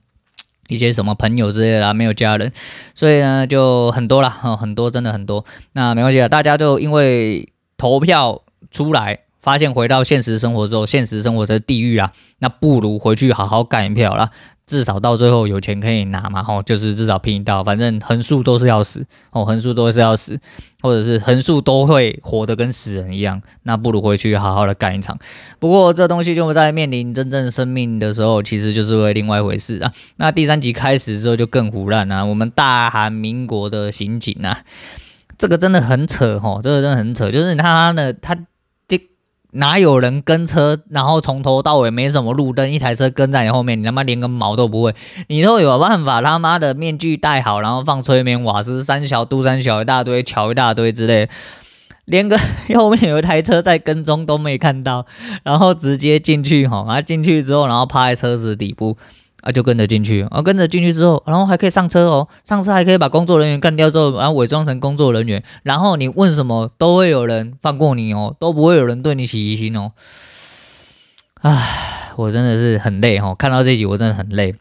[0.69, 2.49] 一些什么朋友之类的，没有家人，
[2.95, 5.43] 所以呢就很多了，很多真的很多。
[5.73, 14.29] 那没关系了，大家就因为投票出来，发现回到现实生活之后，现实生活是地狱啊，那不如回去好好干一票啦。
[14.69, 20.39] 至少到最后有钱可以拿嘛，吼，就是至少拼一道，反正横竖都是要死，哦，横竖都是要死，
[20.83, 25.17] 或者是横竖都会活得跟死人一样，那不如回去好好的干一场。
[25.57, 29.91] 不过这东西就在面临真正生命的时候，其实就是为另外一回事啊。
[30.17, 34.59] 那第三集开始之后就更胡乱啊，我们大韩民国的刑警啊，
[35.39, 38.37] 这个真的很扯吼，这个真的很扯，就是他呢他。
[39.51, 44.93] 哪有人跟车，然后从头到尾没什么路灯，一台车跟在你后面，你他妈连个毛都不会，
[45.27, 51.27] 你都有办法他妈的面具戴好，然后放催眠瓦斯、三小、杜三小一大堆、桥一大堆之类，
[52.05, 52.37] 连个
[52.75, 55.05] 后面有一台车在跟踪都没看到，
[55.43, 58.97] 然后直接进去哈，然后进去之后，然后趴在车子底部。
[59.41, 69.91] 啊，就跟着进去，啊，跟着进去之后，然后还可以上车哦，上车还可以把工作人员干掉之后，然后伪装成工作人员，然后你问什么都会有人放过你哦，都不会有人对你起疑心哦。
[71.41, 74.53] 唉，我真的是很累哈，看到这集我真的很累，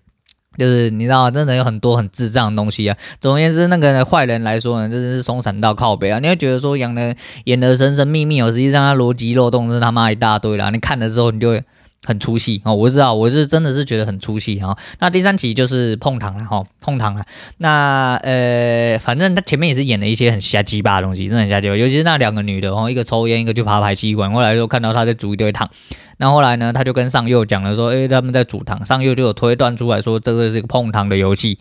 [0.57, 2.97] 就是你知道，真的有很多很智障的东西啊。
[3.21, 11.65] 总而言之，那个坏人来说呢，真的是松散到靠北啊，你会觉得说演的演的神神秘秘哦，实际上他逻辑漏洞是他妈一大堆啦，你看了之后你就会。
[12.09, 14.75] 很出戏哦，我知道，我是真的是觉得很出戏哈。
[14.99, 17.23] 那第三集就是碰糖了哈，碰糖了。
[17.59, 21.77] 那呃，反正他前面也是演了一些很瞎鸡巴的东西，真的很瞎鸡巴。
[21.77, 24.33] 尤其是那两个女的哦，一个抽烟，一个去爬排气管。
[24.33, 25.69] 后来就看到他在煮一堆糖。
[26.17, 28.83] 那后来呢，他就跟上佑讲了说，诶，他们在煮糖。
[28.87, 31.59] 上佑就有推断出来说，这个是一个碰糖的游戏。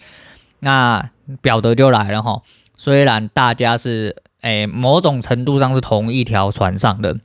[0.62, 1.10] 那
[1.42, 2.42] 表德就来了哈。
[2.78, 7.18] 虽然大家是诶某种程度上是同一条船上的。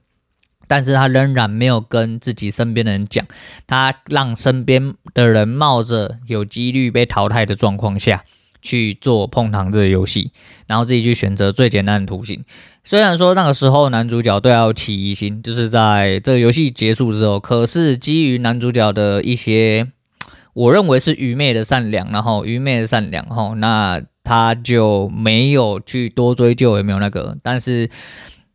[0.66, 3.26] 但是他仍然没有跟自己身边的人讲，
[3.66, 8.24] 他让身边的人冒着有几率被淘汰的状况下
[8.62, 10.30] 去做碰糖这个游戏，
[10.66, 12.44] 然后自己去选择最简单的图形。
[12.84, 19.88] 虽然说那个时候男主角都要起疑心，就是在这个游戏结束之后，可是基于男主角的一些
[20.54, 27.90] 我认为是愚昧的善良，然后愚昧的善良，吼，那他就没有去多追究有没有那个，但是。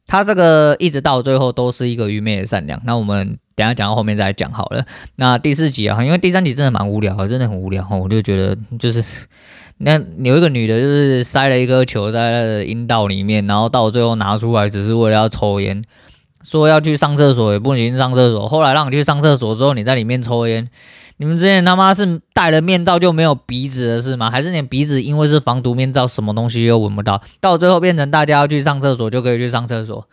[0.07, 2.81] 他这个一直到最后都是一个愚昧的善良。
[2.85, 4.85] 那我们等下讲到后面再来讲好了。
[5.17, 7.87] 那第四集啊，因为第三集真的蛮无聊的，真的很无聊。
[7.89, 9.03] 我就觉得就是
[9.77, 15.83] 那有一个女的，就是塞了一颗球在她的阴道里面，然后到最后拿出来只是为了要抽烟，
[16.41, 18.47] 说要去上厕所也不行上厕所。
[18.47, 20.69] 后来让你去上厕所之后，你在里面抽烟。
[21.17, 24.29] 你们之前他妈是戴了面罩就没有鼻子了是吗？
[24.29, 27.21] 还是你鼻子因为是防毒面罩，什么东西又闻不到？
[27.39, 30.07] 到最后变成大家要去上厕所就可以去上厕所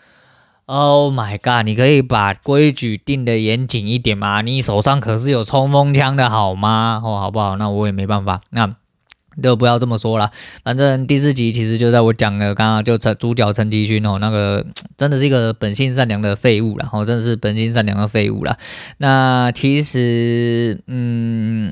[0.66, 1.66] Oh my god！
[1.66, 4.40] 你可以把规矩定的严谨一点吗？
[4.40, 7.02] 你手上可是有冲锋枪的好吗？
[7.04, 7.56] 哦，好不好？
[7.58, 8.40] 那我也没办法。
[8.48, 8.70] 那
[9.42, 10.30] 就不要这么说了。
[10.62, 14.64] 反正第四集其实就在我讲的，刚刚就陈主角陈吉勋哦，那个
[14.96, 16.88] 真的是一个本性善良的废物了。
[16.92, 18.58] 哦，真的是本性善良的废物了。
[18.98, 21.70] 那其实，嗯。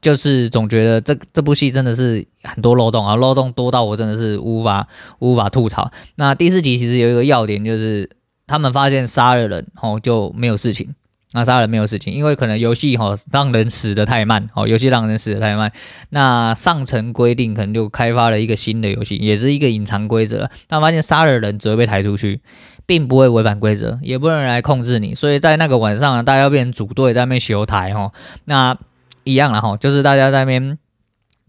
[0.00, 4.88] 就是总觉得这这部戏真的是很多漏洞啊，漏洞多到我真的是无法
[5.20, 5.92] 无法吐槽。
[6.16, 8.10] 那第四集其实有一个要点，就是
[8.48, 10.92] 他们发现杀了人哦就没有事情，
[11.32, 15.72] 那杀人没有事情，因为可能游戏哈让人死的太慢哦，游戏让人死的太慢。
[16.10, 20.50] 那上层规定可能就开发了一个新的游戏，也是一个隐藏规则。
[20.68, 22.40] 但发现杀了人只会被抬出去，
[22.86, 25.14] 并不会违反规则，也不能来控制你。
[25.14, 28.12] 所以在那个晚上，大家要变成组队在那边修台哈，
[28.44, 28.76] 那。
[29.24, 30.78] 一样了哈，就是大家在那边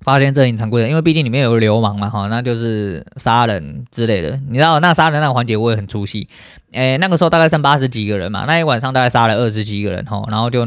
[0.04, 4.40] 发现这隐藏规则，因为毕竟里面有个流氓嘛哈，那就是杀人之类的。
[4.50, 6.28] 你知道那杀人那个环节我也很出戏，
[6.72, 10.66] 诶，那个时候大概剩八十几个人嘛，那一晚上大概杀了二十几个人哈，然后就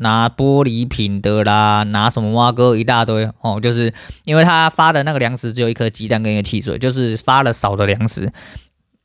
[0.00, 3.92] 拿玻璃瓶的啦，拿什么挖哥一大堆哦，就是
[4.24, 8.32] 因为他发的那个粮食只有一颗鸡蛋跟一个汽水，就是发了少的粮食，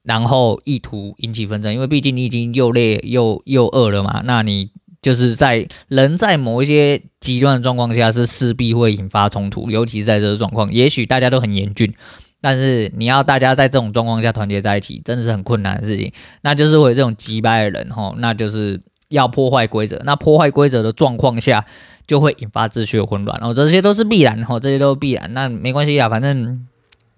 [0.04, 4.69] 然后意图引起纷争，因为毕竟你已经又累又又饿了嘛，那你。
[5.04, 11.94] 就是在人在某一些极端的状况下，是势必会引发冲突，尤其是在这个状况，也许大家都很严峻，
[12.42, 16.12] 但是你要大家在这种状况下团结在一起，真的是很困难的事情。
[16.42, 20.02] 那就是会有这种击败的人哈，那就是要破坏规则。
[20.06, 21.63] 那破坏规则的状况下，
[22.08, 23.39] 就会引发秩序的混乱。
[23.44, 25.32] 哦，这些都是必然，哈，这些都是必然。
[25.34, 26.66] 那没关系啊，反正。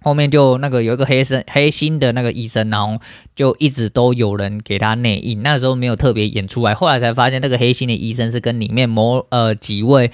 [0.06, 3.02] 后面就那个有一个黑身黑心的那个医生，然后
[3.36, 10.12] 就一直都有人给他内应，那时候没有特别演出来，后来才发现那个黑心的医生是跟里面某呃几位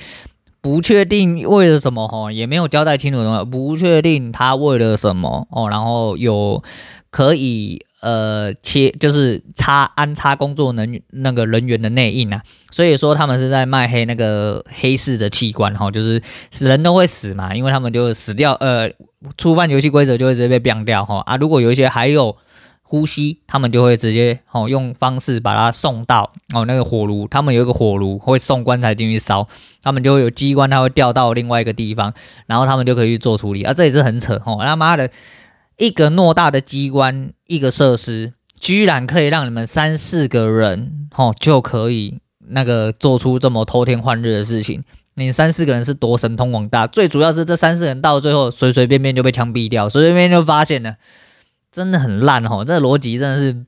[0.62, 6.64] 不确定为了什么哈，也没有交代清楚什么，不确定他为了什么哦，然后有
[7.10, 7.86] 可以。
[8.02, 18.92] 呃，切就是插安插工作人那个人员的内应啊，所以说他们是在卖黑那个黑市的器官哈，就是死人都会死嘛，因为他们就死掉，呃，
[19.38, 22.36] 触犯游戏规则就会直接被毙掉哈啊，如果有一些还有
[22.82, 29.48] 呼吸，他们就会直接哦用方式把它送到哦那个火炉，他们有一个火炉会送棺材进去烧，
[29.84, 32.12] 他们就会有机关，它会掉到另外一个地方，
[32.48, 33.62] 然后他们就可以去做处理。
[33.62, 35.08] 啊，这也是很扯哦，他妈的。
[35.82, 44.84] 一个偌大的机关，一个设施，居然可以让你们三四个人，吼，就可以那个做出这么偷天换日的事情。
[45.16, 50.98] 你三四个人是多神通广大，最主要是这三四人到最后随随便便就被枪毙掉，随随便便就发现了，
[51.72, 53.66] 真的很烂哦，这逻辑真的是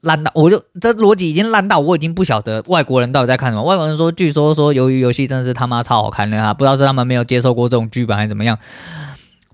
[0.00, 3.62] 烂到，我就这逻辑已经烂到我已经不晓得外国人到底在看什么。
[3.62, 8.58] 外国人说，据说说鱿鱼游戏真的是他妈超好看的啊，不知道是他们没有接受过这种剧本还是怎么样。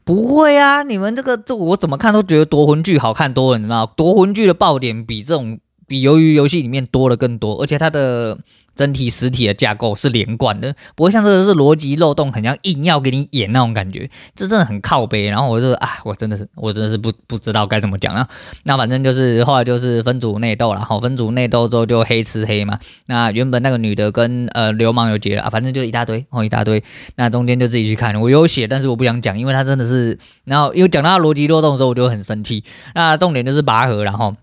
[0.04, 3.92] 不会啊，你们这个这我怎么看都觉得夺魂剧好看多了，你知道吗？
[3.96, 5.58] 夺魂剧的爆点比这种
[5.94, 8.36] 比鱿鱼游戏里面多了更多，而且它的。
[8.76, 15.28] 整体实体的架构是连贯的，不会像这个是逻辑漏洞，很像硬要给你演那种感觉，这真的很靠北。
[15.28, 18.28] 然后我就啊，我真的是，我真的是不不知道该怎么讲啊。
[18.64, 22.80] 那反正就是后来就是分组内斗了，好，分组内斗之后就黑吃黑嘛。
[23.06, 26.82] 那原本那个女的跟呃流氓有结了，啊，反正就一大堆，哦一大堆。
[27.14, 32.64] 那中间就自己去看，我有写，但是我不想讲，因为他真的是，然后又讲到逻辑漏洞的时候，我就很生气。
[32.96, 34.34] 那重点就是拔河，然后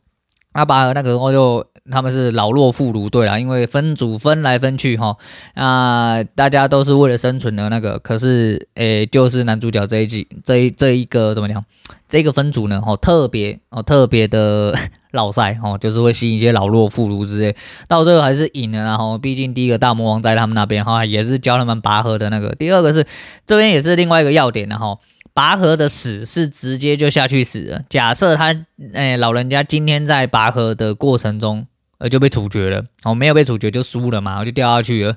[0.53, 1.65] 阿巴尔那个时候就。
[1.89, 5.17] 他们是老弱妇孺对啦，因为分组分来分去哈，
[5.55, 11.65] 那大家都是为了生存的那个，可是诶、就是男主角这一季这一这一个怎么讲？
[12.11, 14.77] 这个分组呢，哦，特别哦，特别的
[15.11, 17.55] 老赛哦，就是会吸引一些老弱妇孺之类，
[17.87, 23.07] 到最后还是赢了，然后毕竟第一个大魔王在他们那边哈，也是教他们拔河的那个，第二个是
[23.47, 24.97] 这边也是另外一个要点，的哈。
[25.33, 27.83] 拔河的死是直接就下去死了。
[27.89, 28.53] 假设他，
[28.93, 31.65] 哎，老人家今天在拔河的过程中，
[31.99, 32.83] 呃，就被处决了。
[33.03, 35.15] 哦，没有被处决就输了嘛，就掉下去了，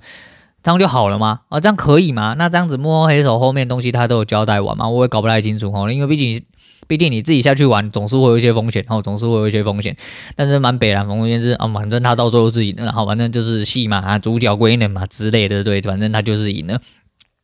[0.62, 1.40] 这样就好了吗？
[1.48, 2.36] 哦，这样可以吗？
[2.38, 4.88] 那这样子幕后黑手后面东西他都有交代完吗？
[4.88, 6.40] 我也搞不太清楚哦，因为毕竟，
[6.86, 9.96] 毕竟你自己下去玩，总是会有一些风险，哦，总是会有一些风险。
[10.36, 16.80] 但是蛮北蓝风险是啊，反正他到最后是赢了，然后反正就是戏嘛，啊，主角归人嘛之类的，对，反正他就是赢了。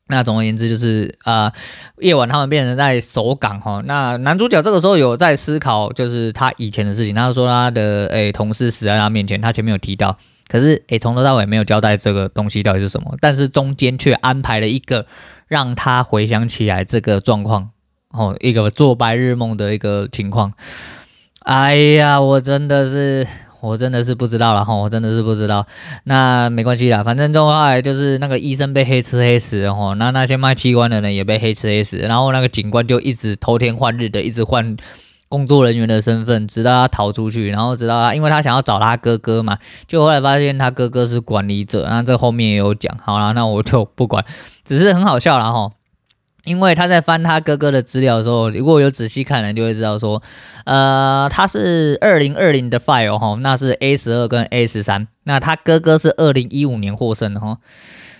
[0.08, 1.52] 那总而言之就是啊、
[2.00, 3.80] 夜晚他们变成在守港哈。
[3.86, 7.14] 那男主角这个时候有在思考，就是他以前的事情。
[7.14, 13.14] 他说他的诶、同事死在他面前，他前面有提到，可是诶从头到尾没有交代这个东西到底是什么。
[13.20, 15.06] 但是中间却安排了一个
[15.46, 17.70] 让他回想起来这个状况
[18.12, 20.52] 哦，一个做白日梦的一个情况。
[21.40, 23.26] 哎呀，我真的是。
[23.62, 25.66] 我真的是不知道了哈，我真的是不知道。
[26.04, 34.78] 那没关系啦，反正后来就是那个医生被黑吃黑死了哈，那那些卖器官的人也被黑吃黑死，然后那个警官就一直偷天换日的，一直换
[35.28, 44.24] 工作人员的身份，直到他逃出去，然后直到他，因为他想要找他哥哥嘛，就后来发现他哥哥是管理者，那这后面也有讲，好了，那我就不管，
[44.64, 45.70] 只是很好笑了哈。
[46.44, 50.22] 因为他在翻他哥哥的资料的时候，如果有仔细看人就会知道说，
[50.64, 57.58] 呃，他是二零二零的 file 哈，那是 A 十二跟 A 十三，那他哥哥是二零一五年获胜的哈。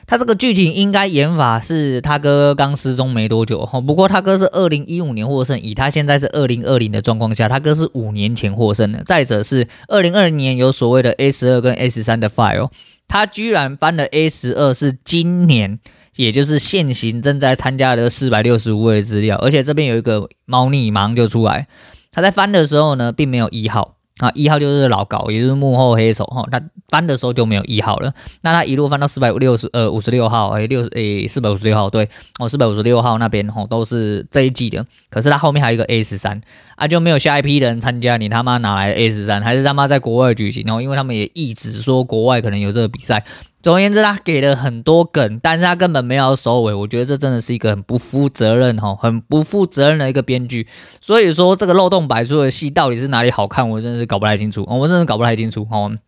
[0.06, 9.04] 他这个剧情应该演法是他哥刚失踪没多久哈，不过他哥是二零一五年获胜，以他现在是二零二零的状况下，他哥是五年前获胜的。
[9.04, 12.70] 再者是二零二零年有所谓的 A 十二跟 A 十三的 file，
[13.06, 15.78] 他居然翻了 A 十二是今年。
[16.16, 21.66] 也就是现行正在参加的四百六十五位资料，而且这边有一个猫腻马上就出来。
[22.12, 26.44] 他在翻的时候呢，并没有一号啊，一号就是老高，也就是幕后黑手哈。
[26.50, 28.12] 他翻的时候就没有一号了。
[28.42, 32.08] 那他一路翻到四百六十呃五十六号，哎六哎四百五十六号，对
[32.40, 34.84] 哦四百五十六号那边哈都是这一季的。
[35.08, 36.42] 可是他后面还有一个 A 十三
[36.74, 39.40] 啊，就没有下一批人参加，你他妈哪来的 A 十三？
[39.40, 40.82] 还是他妈在国外举行哦？
[40.82, 43.24] 因为他们也一直说国外可能有这个比赛。
[43.62, 46.72] 总而言之，他给了很多梗，但是他根本没有收尾。
[46.72, 50.66] 我觉得这真的是一个很不负责任哈，很不负责任的一个编剧。
[51.00, 54.64] 所以说，这个漏洞百出的戏到底是哪里好看，我真的是搞不太清楚。
[54.66, 55.98] 我真的搞不太清楚哦，因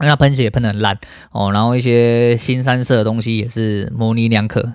[0.00, 0.98] 为他喷血喷得很烂
[1.32, 4.72] 哦，然后一些新三色的东西也是模棱两可。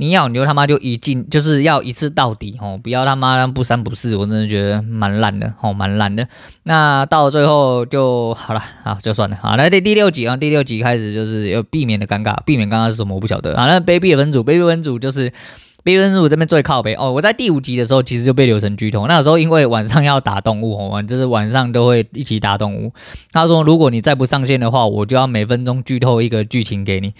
[0.00, 6.26] 你要你就他妈就一进就是要一次到底哦，不要他妈不三不四，我真的觉得蛮烂的哦，蛮烂的。
[6.62, 13.66] 那到最后就好了啊，就算了好，那第第六集啊，第六集开始就是要避免的尴尬，避免尴尬是什么我不晓得啊。
[13.66, 15.30] 那卑鄙的分组，卑鄙分组就是
[15.84, 17.12] 卑鄙分组这边最靠北哦。
[17.12, 22.92] 我在第五集的时候其实就被留成剧透，那个时候因为晚上要打动物哦，就是晚上都会一起打动物。
[23.32, 27.14] 他说如果你再不上线的话，我就要每分钟剧透一个剧情给你。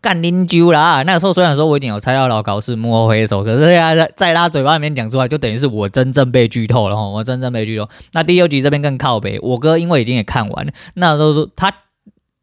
[0.00, 1.02] 干拎揪啦！
[1.04, 7.08] 那个时候虽然说我已经有猜到老高是幕后黑手，可是他在在他嘴巴里面讲出来，就等于是我真正被剧透了哈！
[7.08, 7.88] 我真正被剧透。
[8.12, 11.72] 那第六集这边更靠北，我哥因为已经也看完了，那时候说他。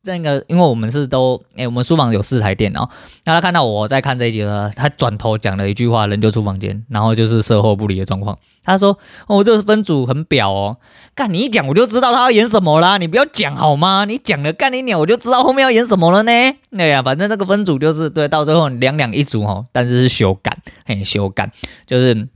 [0.03, 2.89] 这个，因为我们是都，哎，我们书房有四台电脑，
[3.23, 8.35] 那他看到我在看这一集呢，他转头讲了一句话，人就出房间，然后就是售后不理的状况。
[8.63, 8.97] 他说
[9.27, 10.77] ：“哦，这个分组很婊哦，
[11.13, 14.05] 干你一讲我就知道他要演什么啦，你不要讲好吗？
[14.05, 16.31] 你讲了干你鸟，我就知道后面要演什么了呢。
[16.71, 21.51] 对呀，反正这个分组就是对，到最后两两一组哦，但是是修改，很修改，
[21.85, 22.27] 就是。”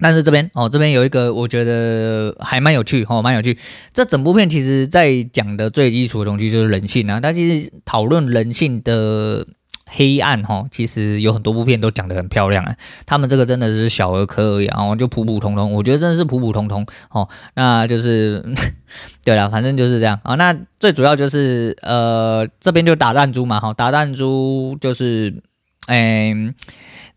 [0.00, 3.56] 但是这边哦，这边有一个我觉得还蛮有趣哦，蛮有趣。
[3.92, 7.20] 这整部片其实在讲的最基础的东西就是人性啊。
[7.20, 9.46] 但其实讨论人性的
[9.86, 12.74] 黑暗哈，其实有很多部片都讲得很漂亮啊。
[13.06, 15.72] 他们这个真的是小儿科而已啊，就普普通通。
[15.72, 17.28] 我觉得真的是普普通通哦。
[17.54, 18.44] 那就是
[19.22, 20.34] 对了，反正就是这样啊。
[20.34, 25.42] 那最主要就是呃，这边就打弹珠嘛，哈，打弹珠就是
[25.86, 26.54] 嗯。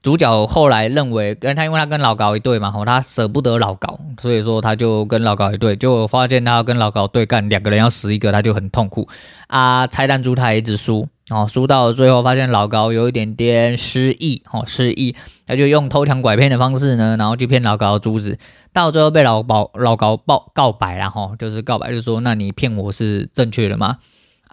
[0.06, 9.10] 主角后来认为，跟他因为他跟老高一队嘛，吼，他舍不得老高，所以说他就跟老高一队，就发现他要跟老高对干，两个人要死一个，他就很痛苦
[9.48, 9.88] 啊。
[9.88, 15.16] 拆弹珠他一直输，哦，输到最后发现老高有一点点失忆，哦，失忆，
[15.48, 18.38] 他就用偷抢拐骗的方式呢，然后去骗老高的珠子，
[18.72, 23.98] 到最后被老高老高报告白了，吼，就是告白，就说，那你骗我是正确的吗？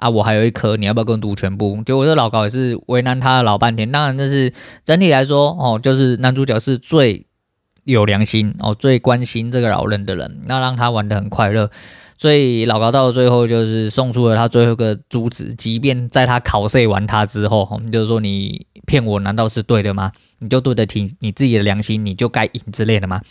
[0.02, 1.80] 啊，我还有一颗，你要不要跟我赌全部？
[1.86, 3.92] 结果这老高也是为难他老半天。
[3.92, 4.52] 当然，这是
[4.84, 7.24] 整体来说哦，就是男主角是最
[7.84, 11.70] 有良心哦，最关心这个老人的人，那让他玩得很快乐。
[12.18, 20.10] 所以老高到了最后就是送出了他最后一个珠子，即便在他考试完他之后，就是说你骗我难道是对的吗？
[20.40, 23.22] 你就对得起你自己的良心，你就该赢之类的吗？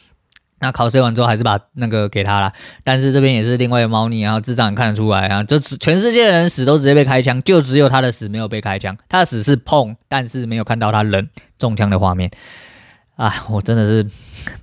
[0.62, 2.54] 那考试完之后还是把那个给他了，
[2.84, 12.32] 但是这边也是另外的猫腻，然后智障也看得出来啊，就全世界的人死都直接被开枪，就只有他的死没有被开枪，他的死是碰，但是没有看到他人中枪的画面。
[13.22, 14.04] 啊，我真的是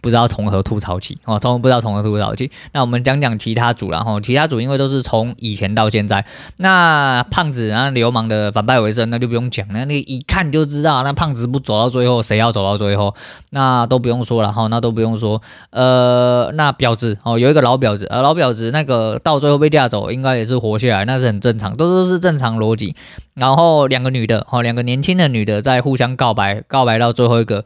[0.01, 2.51] 不知道从何吐槽起哦，从不知道从何吐槽起。
[2.73, 6.25] 那我们讲讲其他组，然后其他组因为都是从以前到现在，
[6.57, 13.15] 那胖子然后流氓的反败为胜，那就不用讲了，那那一看就知道，那胖子不走到最后，谁要走到最后？
[13.51, 15.41] 那都不用说了哈，那都不用说。
[15.71, 22.97] 呃，那婊子哦，有一个老婊子，呃，老婊子那个到最后被架走，应该也是活下来，那是很正常，都都是正常逻辑。
[23.35, 27.65] 然后两个女的哦，两个年轻的女的在互相告白，告白到最后一个。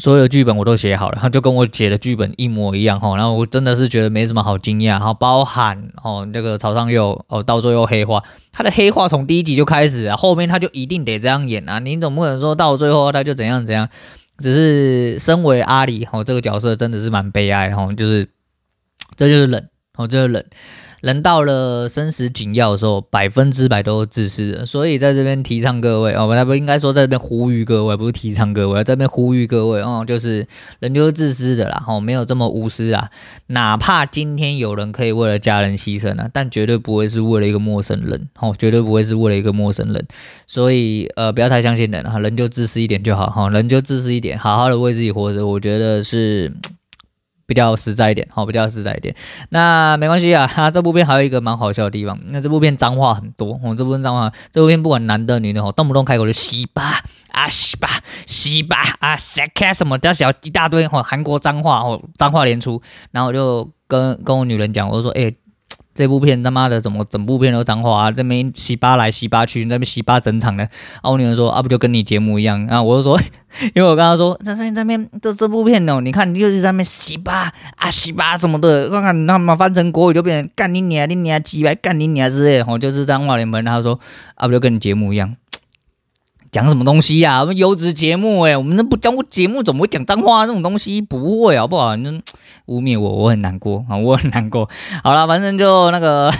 [0.00, 13.88] 所有剧本我都写好了，他就跟我写的剧本一模一样哈，然后我真的是觉得没什么好惊讶哈，包含哦那个曹尚佑哦到最后黑化，他的黑化从第一集就开始啊，后面他就一定得这样演啊，你总不能说到最后他就怎样怎样，
[14.38, 18.26] 只是身为阿里哦这个角色真的是蛮悲哀哈，就是
[19.16, 19.62] 这就是冷
[19.96, 20.44] 哦，这就是冷。
[21.00, 24.66] 人到了生死紧要的时候，百分之百都自私的。
[24.66, 30.46] 所以在这边提倡各位哦，我不应该说在这边呼吁各位，不是提倡各位，在这边呼吁各位哦，就是
[30.78, 33.08] 人就是自私的啦，哦，没有这么无私啊。
[33.46, 40.06] 哪怕今天有人可以为了家人牺牲啊，但绝对不会是为了一个陌生人，哦，绝对不会是为了一个陌生人。
[40.46, 46.52] 所以呃，不要太相信人啊，人就自私一点就好哈，人就自私一点，好好的为自己活着，我觉得是。
[47.50, 49.12] 比较实在一点，好，比较实在一点。
[49.48, 52.16] 那没关系啊，哈 这部片还有一个蛮好笑的地方。
[52.26, 57.88] 那这部片脏话很多，哦，这部片脏话，这部片不管男的女的，哦，动不动开口就西巴啊西巴
[58.24, 62.80] 西巴啊塞开什么，叫小一大堆，哦，韩国脏话，哦，脏话连出。
[63.10, 65.32] 然后我就跟跟我女人讲，我说，哎、
[66.00, 68.10] 这部片他妈的怎么整部片都脏话啊？
[68.10, 70.64] 这边洗吧来洗吧去，那边洗吧整场的。
[71.02, 72.82] 啊，我女儿说啊，不就跟你节目一样啊？
[72.82, 73.20] 我就说，
[73.74, 83.62] 因为我刚刚说这边这边这这部片哦，你看你就是在那边洗吧啊洗吧什么的，看看他妈翻成国语就变成干你娘你娘鸡巴干你娘之类的，我就是脏话连喷。
[83.62, 84.00] 他说
[84.36, 85.36] 啊，不就跟你节目一样。
[86.52, 87.40] 讲什么东西呀、啊？
[87.42, 91.00] 我们优质节目哎，我们那不讲我节目怎么会讲脏话这种东西？
[91.00, 91.94] 不会好不好？
[91.94, 92.20] 你
[92.66, 94.68] 污蔑我，我很难过啊，我很难过。
[95.04, 96.32] 好了，反正就那个，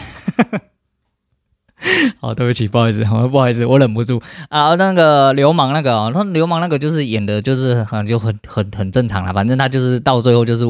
[2.20, 4.74] 好，对不起，不好意思，不好意思，我忍不住啊。
[4.74, 9.32] 那个流氓那个，他流氓那个就是演的，就是很就很很很正常了。
[9.32, 10.64] 反正他就是到最后就是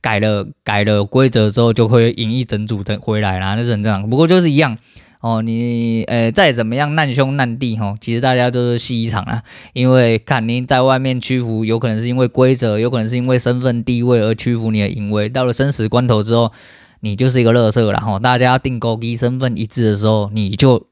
[0.00, 4.08] 改了改了规则之后，就会赢一整组的回来啦，那是很正常。
[4.08, 4.78] 不过就是一样。
[5.20, 9.42] 哦，你呃再怎么样难兄难弟哈，其实大家都是戏一场啊。
[9.72, 15.28] 因为看你在外面屈服，有可能是因为规则，有可能是因为身份地位而屈服你的淫威。
[15.28, 16.52] 到了生死关头之后，
[17.00, 18.18] 你就是一个垃圾了哈。
[18.18, 20.86] 大家定勾机身份一致的时候，你就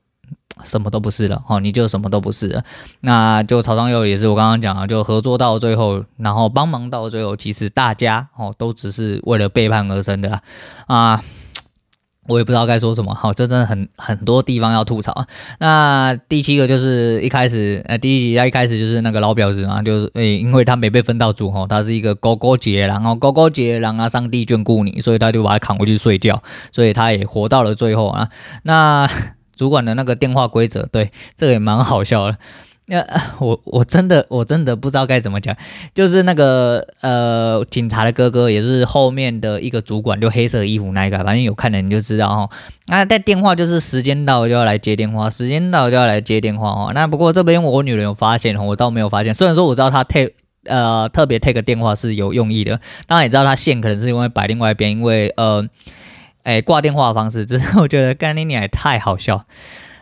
[0.64, 2.64] 什么都不是了哈，你就什么都不是了。
[3.01, 10.43] 那就曹尚佑也是我刚刚讲啊，就合作到最后，然后帮忙到最后，其实大家哦都只是为了背叛而生的啦
[10.87, 11.22] 啊。
[12.27, 15.27] 我也不知道该说什么，好，这真的很很多地方要吐槽。
[15.59, 28.29] 那第七个就是一开始，呃，第一集他一开始就是那个老婊子嘛，就是诶、欸，因为他没被分到组吼，他是一个高高杰，然后高高杰，然后上帝眷顾你，所以他就把他扛回去睡觉，所以他也活到了最后啊。
[28.62, 29.09] 那
[29.55, 32.39] 主管的那个电话规则，对，这个也蛮好笑的。
[32.87, 33.03] 那、
[33.41, 35.57] 我我真的我真的不知道该怎么讲，
[35.95, 42.51] 就是那个呃警察的哥哥也是后面的一个主管，就黑色衣服那一个，反正有看的你就知道哈。
[42.89, 46.93] 那带电话就是时间到就要来接电话，时间到就要来接电话哦。
[46.95, 49.32] 那不过这边我女人有发现，我倒没有发现。
[49.32, 50.32] 虽然说我知道他 take
[50.66, 55.66] 呃特别 take 电话是有用意的，当然也知道他线可能是因为摆另外一边，因为呃
[56.43, 59.47] 哎挂电话的方式，只是我觉得干你你还太好笑。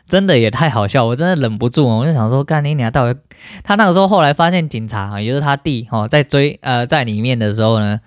[0.08, 2.90] 真的也太好笑，我真的忍不住，我就想说，干你娘！
[2.90, 3.18] 到底
[3.64, 8.00] 他那个时候后来发现警察，也就是他弟哦，在追呃在里面的时候呢，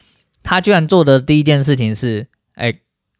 [0.43, 2.75] 他居然做的第一件事情是，哎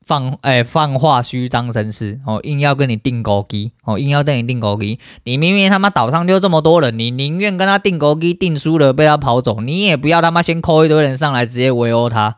[0.06, 5.00] 放哎放话虚张声势哦，硬要跟你订孤机哦，硬要跟你订孤机。
[5.24, 12.36] 你明明他妈岛上就这么多人，你宁愿跟他订孤机订输了被他跑走，你也不要他妈先扣一堆人上来直接围殴他。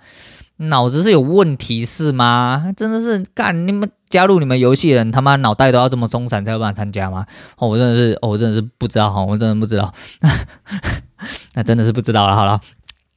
[0.57, 2.73] 脑子是有问题是吗？
[2.75, 7.25] 真的是干你们加入你们游戏的人，他妈脑袋都要这么松散才有办法参加吗？
[7.57, 9.93] 哦，我真的是，哦，我真的是不知道哈，我真的不知道，
[11.53, 12.35] 那真的是不知道了。
[12.35, 12.59] 好了，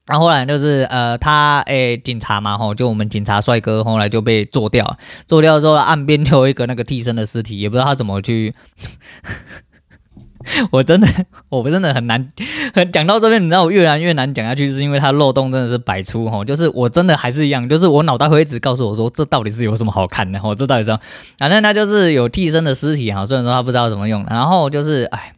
[0.07, 8.55] 然后后来就是呃，他诶、警察嘛，吼，就我们警察帅哥后来就被做掉，做掉之后岸边就有一个那个替身的尸体，也不知道他怎么去。
[10.72, 11.09] 我真的，
[11.48, 12.32] 我真的很难，
[12.92, 20.40] 讲到这边，你知道我越来越难讲下去，就是因为它漏洞真的是百出哈，就是我真的还是一样，就是我脑袋会一直告诉我说，这到底是有什么好看的？
[20.42, 20.98] 我这到底是，
[21.38, 25.34] 反正他就是有替身的尸体哈，虽然说他不知道怎么用，然后就是哎，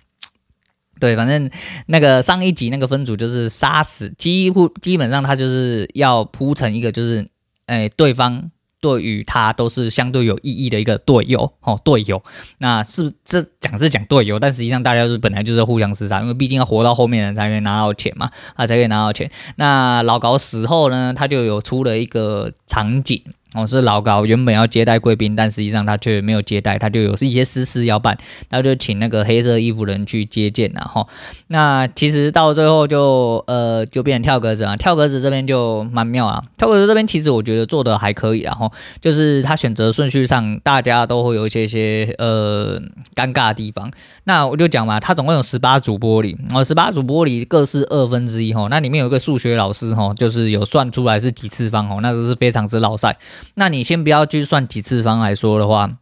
[0.98, 1.50] 对，反正
[1.86, 7.28] 那个上一集那个分组就是杀死，几乎基本上他就是要铺成一个就是
[7.66, 8.50] 哎对方。
[8.82, 12.22] 对于他都是相对有意义的一个队友，哦，队友，
[12.58, 19.30] 那是这讲是讲队友，但实际上大家是本来就是互相厮杀，因为毕竟要活到后面人才可以拿到钱嘛，啊，才可以拿到钱。
[19.56, 23.22] 那老高死后呢，他就有出了一个场景。
[23.54, 28.16] 哦，是老高原本要接待贵宾，但实际上他却没有接待，他就有一些私事要办，
[28.48, 31.06] 他就请那个黑色衣服人去接见，然后
[31.48, 42.80] 那其实到最后就呃就变成跳格子啊，跳格子这边就蛮妙啊，跳格子这边其实我觉得做的还可以，然后就是他选择顺序上大家都会有一些些呃
[43.14, 43.90] 尴尬的地方，
[44.24, 53.14] 那我就讲嘛，他总共有十八组玻璃，哦，十八组玻璃各是二分之一哈，那里面有一个数学老师哈，就是有算出来是几次方哦，那个是非常之老赛。
[53.54, 55.98] 那你先不要去算几次方来说的话，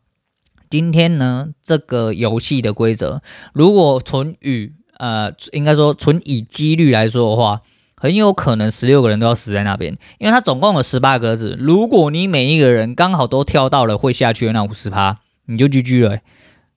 [0.69, 3.23] 今天呢，这个游戏的规则，
[3.53, 7.63] 如果纯以呃，应该说纯以几率来说的话，
[7.97, 11.57] 很有可能十六个人都要死在那边，因为它总共有十八格子。
[11.59, 16.19] 如果你每一个人刚好都跳到了会下去的那五十趴，你就 GG 了，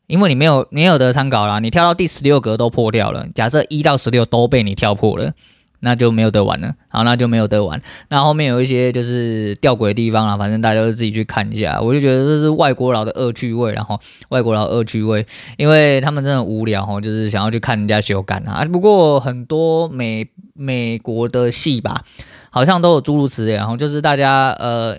[0.08, 1.60] 因为你没有没有得参考啦。
[1.60, 5.34] 你跳到第十六格都破掉了，假设一到十六都被你跳破了。
[5.84, 7.82] 那就没有得玩了，好，那就没有得玩。
[8.08, 11.82] 那后面有一些就是吊诡的地方啊，反正大家都自己去看一下。
[11.82, 15.28] 我就觉得这是外国佬的恶趣味，然后外国佬恶趣味，
[15.58, 18.64] 因为他们真的无聊哦，就是想要去看人家修改啊。
[18.66, 22.06] 不过很多美美国的戏吧，
[22.50, 24.98] 好像都有诸如此类，然后就是大家呃，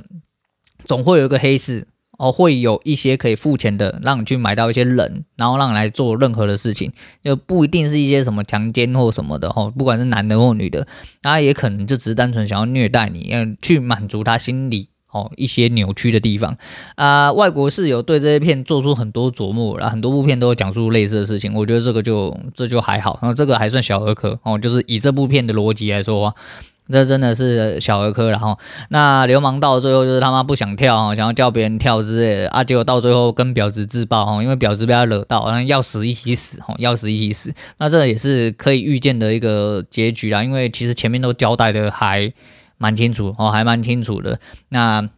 [0.85, 1.87] 总会有一个黑市。
[2.19, 6.93] 哦，会有一些可以付钱的，让你去买到一些人，然后让你来做任何的事情，
[7.23, 10.87] 就不一定是一些什么强奸或什么的哦，不管是男的或女的，
[11.23, 16.57] 他也可能就只是单纯想要虐待你，要去满足他心里哦一些扭曲的地方
[16.95, 17.33] 啊。
[17.33, 26.35] 外国是有对这些片做出很多琢磨，然后很多部片都有讲述类似的事情，我觉得这个就这就还好，然后这个还算小儿科哦，就是以这部片的逻辑来说。
[26.91, 28.59] 这真的是小儿科，然后
[28.91, 42.33] 那流氓到最后就是他妈不想跳，想要叫别人跳之类的啊，结果到最后跟婊子自爆哈，因为婊子被他惹到，然后要死一起死哈，要死一起死，那这也是可以预见的一个结局啦，因为其实前面都交代的还
[42.79, 45.09] 蛮清楚哦，还蛮清楚的那。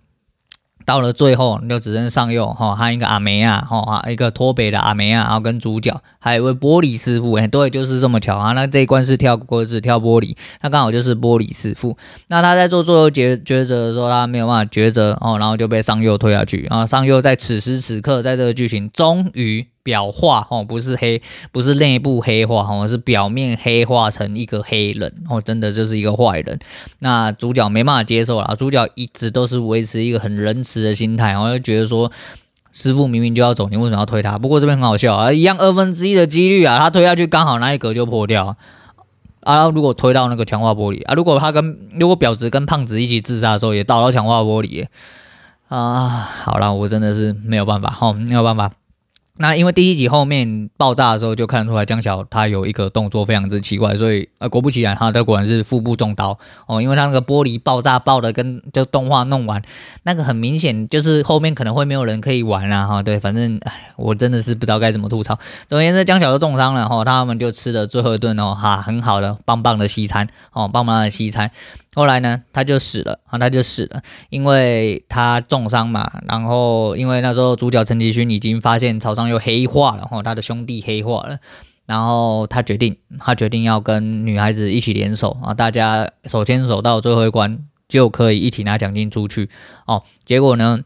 [0.86, 8.52] 到了最后，就只剩上右哈，还有一个阿梅亚哈，一个托北的阿梅亚，然后跟主角还有一位玻璃师傅，哎，对，就是这么巧啊。
[8.52, 11.96] 那这一关是跳格子跳玻璃，那刚好就是玻璃师傅。
[12.28, 16.66] 那他在做最后抉抉择的时候，他没有办法抉择哦，然后就被上右推下去。
[16.68, 19.66] 啊上右在此时此刻，在这个剧情终于。
[19.86, 21.22] 表化哦，不是黑，
[21.52, 26.58] 不是内部黑化哦，是表面黑化成一个黑人哦，真的就是一个坏人。
[26.98, 32.10] 那主角没办法接受啦，主角一直都是维持一个很仁慈的心态，然后就觉得说
[32.72, 34.36] 师傅明明就要走，你为什么要推他？
[34.36, 38.56] 不过这边很好笑啊，一样二分之一的几率啊，他推下去刚好那一格就破掉
[39.40, 39.68] 啊。
[39.68, 44.84] 如果推到那个强化玻璃啊，如果他跟如果婊子跟胖子一起自杀的时候也倒到强化玻璃
[45.68, 48.72] 啊，好了，我真的是没有办法哦，没有办法。
[49.38, 59.60] 那因为第一集后面爆炸的时候就看出来江小他有一个动作非常之奇怪，所以呃果不其然，他的果然是腹部中刀哦，因为他那个玻璃爆炸爆的跟就动画弄完
[60.04, 65.38] 那个很明显就是后面可能会没有人可以玩了哈，对，反正唉我真的是不知道该怎么吐槽。
[65.66, 71.50] 总而言之，江小都重伤了哈，他们就吃了最后一顿哦哈很好的棒棒的西餐哦棒棒的西餐。
[71.96, 76.12] 后来呢，他就死了啊，他就死了，因为他重伤嘛。
[76.28, 81.38] 然后，因为那时候主角陈吉勋已经发现曹商又黑化了，然后，他的兄弟黑化了。
[81.86, 89.48] 然后他决定，他决定要跟女孩子一起联手啊，大家手牵手到最后一关就可以一起拿奖金出去
[89.86, 90.02] 哦。
[90.24, 90.80] 结果呢？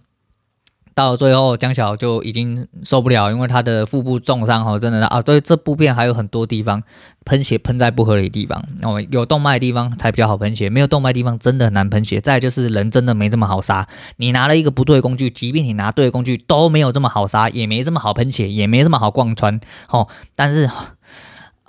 [0.94, 6.82] 到最后，江晓就已经受不了，因为他的腹部重伤哈，真的啊，对，这部片还有很多地方
[7.24, 12.20] 喷血喷在不合理的地方哦，有动脉的地方才比较好喷血，没有动脉地方真的很难喷血。
[12.20, 13.86] 再就是人真的没这么好杀，
[14.16, 20.68] 你拿了一个不对的工具，即便你拿对的工具都没有这么好杀，也没这么好喷血，也没这么好贯穿哦，但是。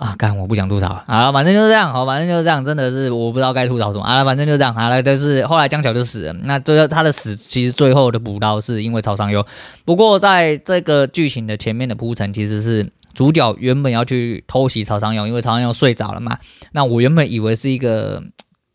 [0.02, 0.36] 啊，干！
[0.36, 1.04] 我不想吐槽了。
[1.06, 1.92] 好了，反正就是这样。
[1.92, 2.64] 好，反正就是这样。
[2.64, 4.04] 真的是我不知道该吐槽什么。
[4.04, 4.74] 好了，反正就这样。
[4.74, 6.32] 好了，但是后来江桥就死了。
[6.42, 9.46] 那最后他的死，其实最后的补刀是因为曹尚佑。
[9.84, 16.36] 不过在这个剧情的前面的铺陈，其实是主角原本要去偷袭曹尚佑，因为曹尚佑睡着了嘛。
[16.72, 18.20] 那我原本以为是一个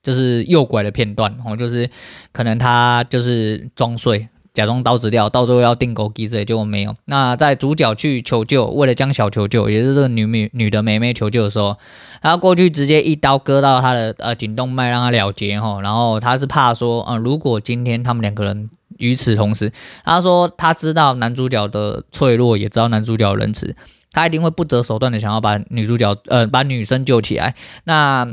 [0.01, 1.89] 就是诱拐的片段，哦，就是
[2.32, 4.30] 可能他就是装睡。
[4.58, 6.95] 假装刀子掉，到最后要钉孤枝，结果没有。
[7.05, 11.78] 那在主角去求救，为了江小求救，也就是这个女女女的妹妹求救的时候，
[12.24, 15.80] 他过去直接一刀割到他的呃颈动脉，让他了结哈。
[15.82, 19.72] 然后他是怕说，嗯、如果今天他们两个人与此同时，
[20.03, 23.76] 他说他知道男主角的脆弱，也知道男主角仁慈，
[24.12, 27.53] 他一定会不择手段的想要把女主角呃把女生救起来。
[27.84, 28.28] 那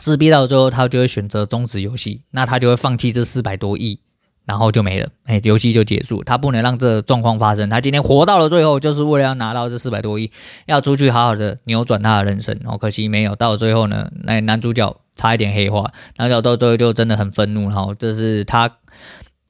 [0.00, 4.00] 势必到最后，他就会选择终止游戏，那他就会放弃这四百多亿。
[4.48, 6.24] 然后就没了，哎，游戏就结束。
[6.24, 7.68] 他不能让这状况发生。
[7.68, 10.30] 他今天活到了最后，就是为了要拿到这四百多亿，
[10.64, 12.58] 要出去好好的扭转他的人生。
[12.64, 13.36] 哦，可惜没有。
[13.36, 17.68] 到了最后呢，那男主角差一点黑化，男主角到最后就真的很愤怒。
[17.68, 18.76] 然后这是他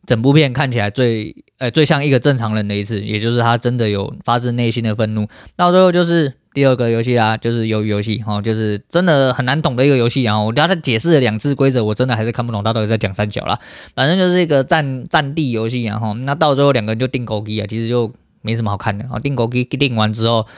[0.05, 5.29] 整部片看起来最，呃，最像一个正常人的一次，也就是他真的有发自内心的愤怒。
[5.55, 6.35] 到最后就是。
[6.59, 10.41] 第二个游戏啦，就是鱿鱼游戏哈，就是真的很难懂的一个游戏啊。
[10.41, 13.61] 我刚才解释了两次规则，我真的还是看不懂他到底在讲三角啦。
[13.95, 16.13] 反正就是一个战战地游戏啊哈。
[16.15, 19.21] 那到最后两个人就钉孤枝啊，其实就没什么好看的啊。
[19.21, 20.49] 钉孤枝钉完之后，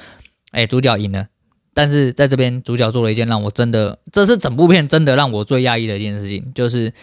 [0.53, 1.27] 哎，主角赢了。
[1.75, 6.95] 但是在这边，主角做了一件让我真的，这是整部片真的让我最讶异的一件事情，就是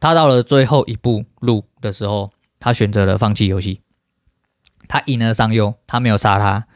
[0.00, 3.82] 他到了最后一步路的时候，他选择了放弃游戏。
[4.88, 6.66] 他赢了上右，他没有杀他。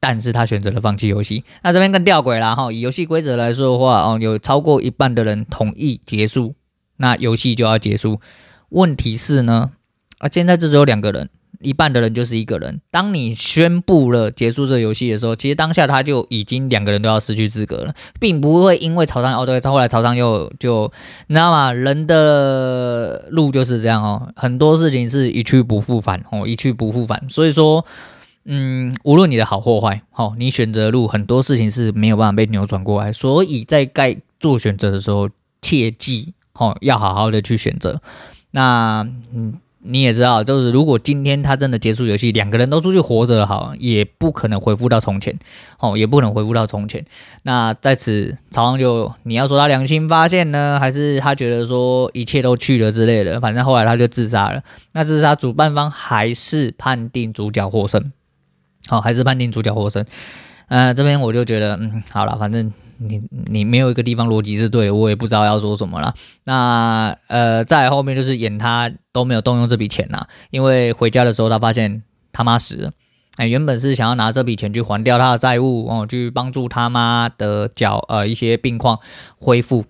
[0.00, 1.44] 但是他选择了放弃游戏。
[1.62, 6.54] 那这边更吊诡啦哈，以游戏规则来说的话哦，有超过一半的人同意结束，
[6.96, 8.20] 那游戏就要结束。
[8.70, 9.70] 问题是呢，
[10.18, 11.30] 啊，现在这只有两个人。
[11.60, 12.80] 一半的人就是一个人。
[12.88, 20.92] 当你宣布了结束这游戏的时候，其实当下他就已经两个人都要失去资格了，并不会因为曹商哦，对，后来曹商又就
[21.26, 21.72] 你知道吗？
[21.72, 27.24] 人的路就是这样哦，很多事情是一去不复返哦，一去不复返。
[27.28, 27.84] 所以说，
[28.50, 33.12] 嗯，无论你的好或坏，哦，你选择的路很多事情是没有办法被扭转过来。
[33.12, 35.28] 所以在该做选择的时候，
[35.60, 38.00] 切记哦，要好好的去选择。
[38.52, 39.58] 那嗯。
[39.80, 45.38] 你也知道，就是如果今天他真的结束游戏，两个人都出去活着了，好，也不可能恢复到从前，
[45.78, 47.02] 哦，也不可能恢复到从前。
[47.44, 54.62] 那在此，曹商就你要说他良心发现呢，还是他觉得说一切都去了之类的，反正后来他就自杀了。
[54.92, 58.12] 那自杀主办方还是判定主角获胜，
[58.86, 60.04] 好，还是判定主角获胜。
[60.68, 62.72] 呃，这边我就觉得，嗯，好了，反正。
[63.00, 66.12] 你你没有一个地方逻辑是对的，我也不知道要说什么了。
[66.42, 72.02] 那呃，在后面就是演他都没有动用这笔钱呐，因为回家的时候他发现
[72.32, 72.90] 他妈死了。
[73.36, 78.98] 哎，原本是想要拿这笔钱去还掉他的债务哦，去帮助他妈的脚呃一些病况
[79.38, 79.84] 恢复。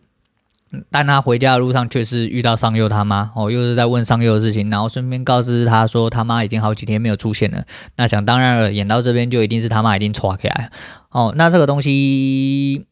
[0.90, 7.64] 但他回家的路上却是遇到上佑他妈哦，又是在问上佑的事情，然后顺便告知他说他妈已经好几天没有出现了。
[7.96, 10.70] 那想当然了，演到这边就一定是他妈已经抓起来
[11.10, 11.34] 哦。
[11.36, 12.84] 那这个东西。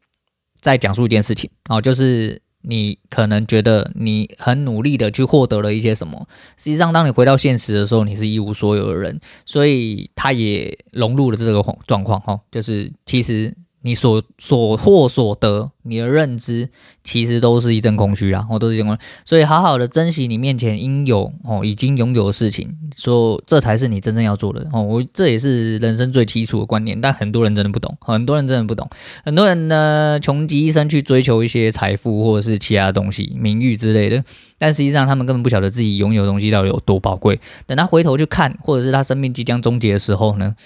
[0.58, 13.54] 再讲述一件事情哦，就是你可能觉得你很努力的去获得了一些什么，实际上当你回到现实的时候，你是一无所有的人，所以他也融入了这个状况哈，就是其实。
[13.86, 16.68] 你所所获所得，你的认知
[17.04, 18.98] 其实都是一阵空虚啦，哦，都是一阵空。
[19.24, 24.82] 所以好好的珍惜你面前应有哦，已经拥有的事情，说这才是你真正要做的哦。
[24.82, 28.90] 我这也是人生最基础的观念，但很多人真的不懂，很多人真的不懂。
[29.24, 34.24] 很多人呢，穷极一生去追求一些财富或者是其他东西、名誉之类的，
[34.58, 37.38] 但实际上他们根本不晓得自己拥有的东西到底有多宝贵。
[37.66, 40.56] 等他回头去看，或者是他生命即将终结的时候呢，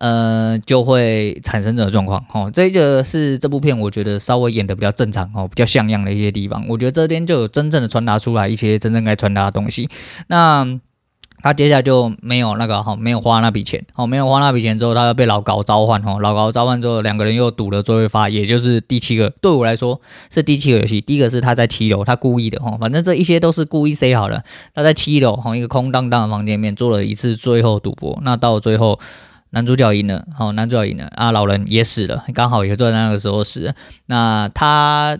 [0.00, 9.90] 呃，就会产生这个状况，哦，这个是这部片我觉得稍微演得比较正常，哦，比较像样的一些地方，我觉得这边就有真正的传达出来一些真正该传达的东西。
[10.28, 10.80] 那
[11.42, 21.02] 他接下来就没有那个，哈，没有花那笔钱，哦，没有花那笔钱之后，他又被老高召唤，哈，老高召唤之后，两个人又赌了最后一发，也就是第七个，对我来说是第七个游戏。
[21.02, 24.42] 第一个是他在七楼，他故意的，哈，反正这一些都是故意塞好的。
[24.74, 28.98] 他在七楼，哈，一个空荡荡的房间里面做了一次最后赌博，那到最后。
[29.52, 33.74] 男主角赢了，好，男主角赢了啊，老人也死了，刚好也就在那个时候死了。
[34.06, 35.18] 那他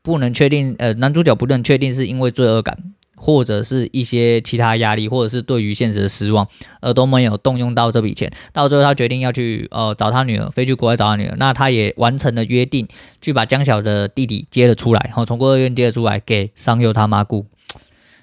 [0.00, 2.78] 不能确定，呃，男主角不能确定是因为罪恶感，
[3.16, 6.46] 或者是一些其他压力，或者是对于现实的失望，
[6.80, 8.32] 而都没有动用到这笔钱。
[8.52, 11.34] 到最后，他决定要去呃找他女儿，飞去国外找他女儿。
[11.36, 12.86] 那他也完成了约定，
[13.20, 17.46] 去把江小的弟弟接了出来，然后，从孤儿院接了出来，给上佑他妈雇，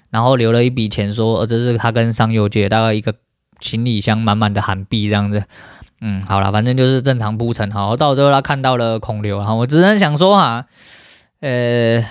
[0.08, 3.14] 然后留了一笔钱，说，呃，这是他跟上佑借大概一个。
[3.60, 5.44] 行李箱满满的韩币这样子，
[6.00, 10.66] 嗯，好了，反正就是正常铺陈，好，到最后他看到了孔刘，然后我只能想说哈，
[11.40, 12.04] 呃。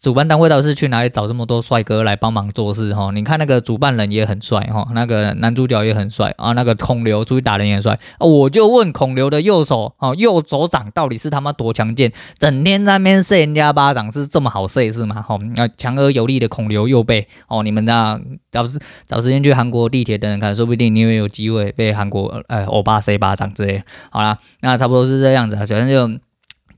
[0.00, 3.10] 主办单位倒是去哪里找这么多帅哥来帮忙做事哈？
[3.12, 8.26] 你看那个主办人也很帅哈，那个男主角也很帅啊，那个孔刘出去打人也帅啊。
[8.26, 12.10] 我就问孔刘的右手哦，右手掌到底是他妈多强健？
[12.38, 15.22] 整天在那边扇人家巴掌是这么好扇是吗？
[15.28, 18.18] 好，那强而有力的孔刘右背哦，你们那
[18.50, 23.82] 找时找时间去韩国地铁等等看，说不定你也有机会被韩国呃欧巴扇巴掌之类。
[24.08, 26.18] 好啦，那差不多是这样子，反正就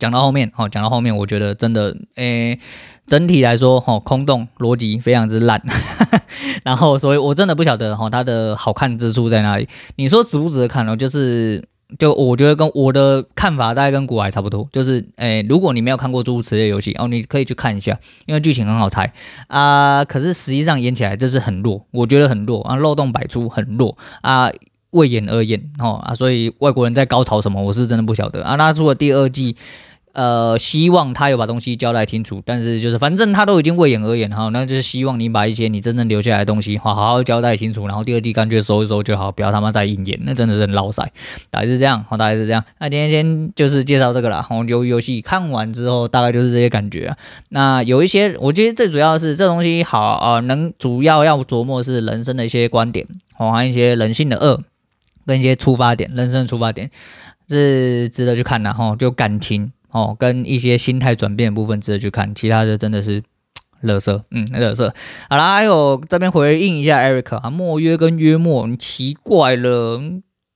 [0.00, 2.58] 讲到后面哦，讲到后面，我觉得真的诶。
[3.06, 5.60] 整体来说，哈，空洞逻辑非常之烂，
[6.64, 9.68] 然后，所以我真的不晓得哈，它的好看之处在哪里？
[9.96, 10.96] 你说值不值得看呢？
[10.96, 11.62] 就是，
[11.98, 19.12] 就我觉得跟我的看法大概跟古海差不多，就是，诶，如果你没有看过诸如此类游戏哦，你可以去看一下，因为剧情很好猜
[19.48, 24.50] 啊，可是实际上演起来就是很弱，我觉得很弱啊，漏洞百出，很弱啊，
[24.92, 28.54] 为演而演哦啊，所以外国人在高潮什么，我是真的不晓得啊。
[28.54, 29.56] 那出了第二季。
[30.12, 41.10] 呃，希望他有把东西交代清楚，但是就是反正他都已经为演而演哈，那就是希望你把一些你真正留下来的东西好好交代清楚，然后第二季干脆收一收就好，不要他妈再硬演，那真的是很落赛。
[41.48, 42.62] 大概是这样，好，大概是这样。
[42.78, 47.16] 那今天先就是介绍这个啦，好，游游戏看完之后大概就是这些感觉。
[47.48, 54.62] 那有一些，我觉得最主要是这东西好啊，能主要要琢磨是人生的一些观点，好，还有一些人性的恶
[55.26, 56.90] 跟一些出发点，人生的出发点
[57.48, 59.72] 是值得去看的哈，就感情。
[59.92, 63.22] 哦，跟一些心态转变的部分值得去看，其他的真的是，
[63.80, 64.94] 乐色，嗯，乐色。
[65.28, 70.00] 好啦，还有这边回应一下 Eric 啊，莫约跟约莫，奇怪了，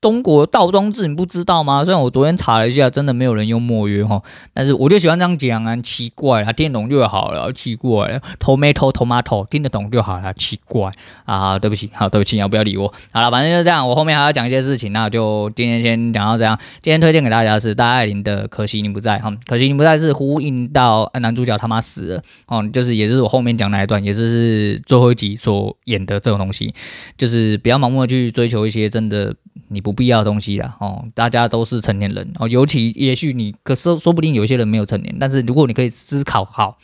[0.07, 1.85] 中国倒装字，你不知道吗？
[1.85, 4.23] 虽然我昨天查了一下，真的没有人用墨约哈，
[4.55, 10.93] 但是我就喜欢这样讲啊，奇怪啊，听懂就好了，奇怪，tomato tomato 听得懂就好了，奇怪
[11.25, 12.87] 啊，对不起，好，对不起啊，不要理我。
[13.11, 16.57] 好了，反正就是这样，我后面还要讲一些事情，那就今天先讲到这样。
[16.81, 26.73] 今天推荐给大家是大爱玲的《可惜你不在》哈，可惜你不在是呼应到男主角他妈死了哦，就是也是我后面讲那一段，也就是最后一集所演的这种东西，
[27.19, 29.35] 就是不要盲目的去追求一些真的
[29.69, 36.78] 你不必要的东西啦哦，大家都是成年人哦，尤其也许你可说说不定有些人没有成年，但是如果你可以思考好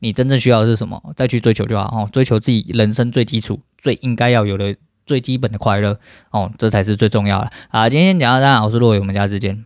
[0.00, 5.98] 你真正需要的是什么，再去追求就好哦，追求自己人生最基础、最应该要有的最基本的快乐
[6.32, 7.88] 哦，这才是最重要的啊！
[7.88, 9.64] 今天讲到这，我是洛伟，我们下次见。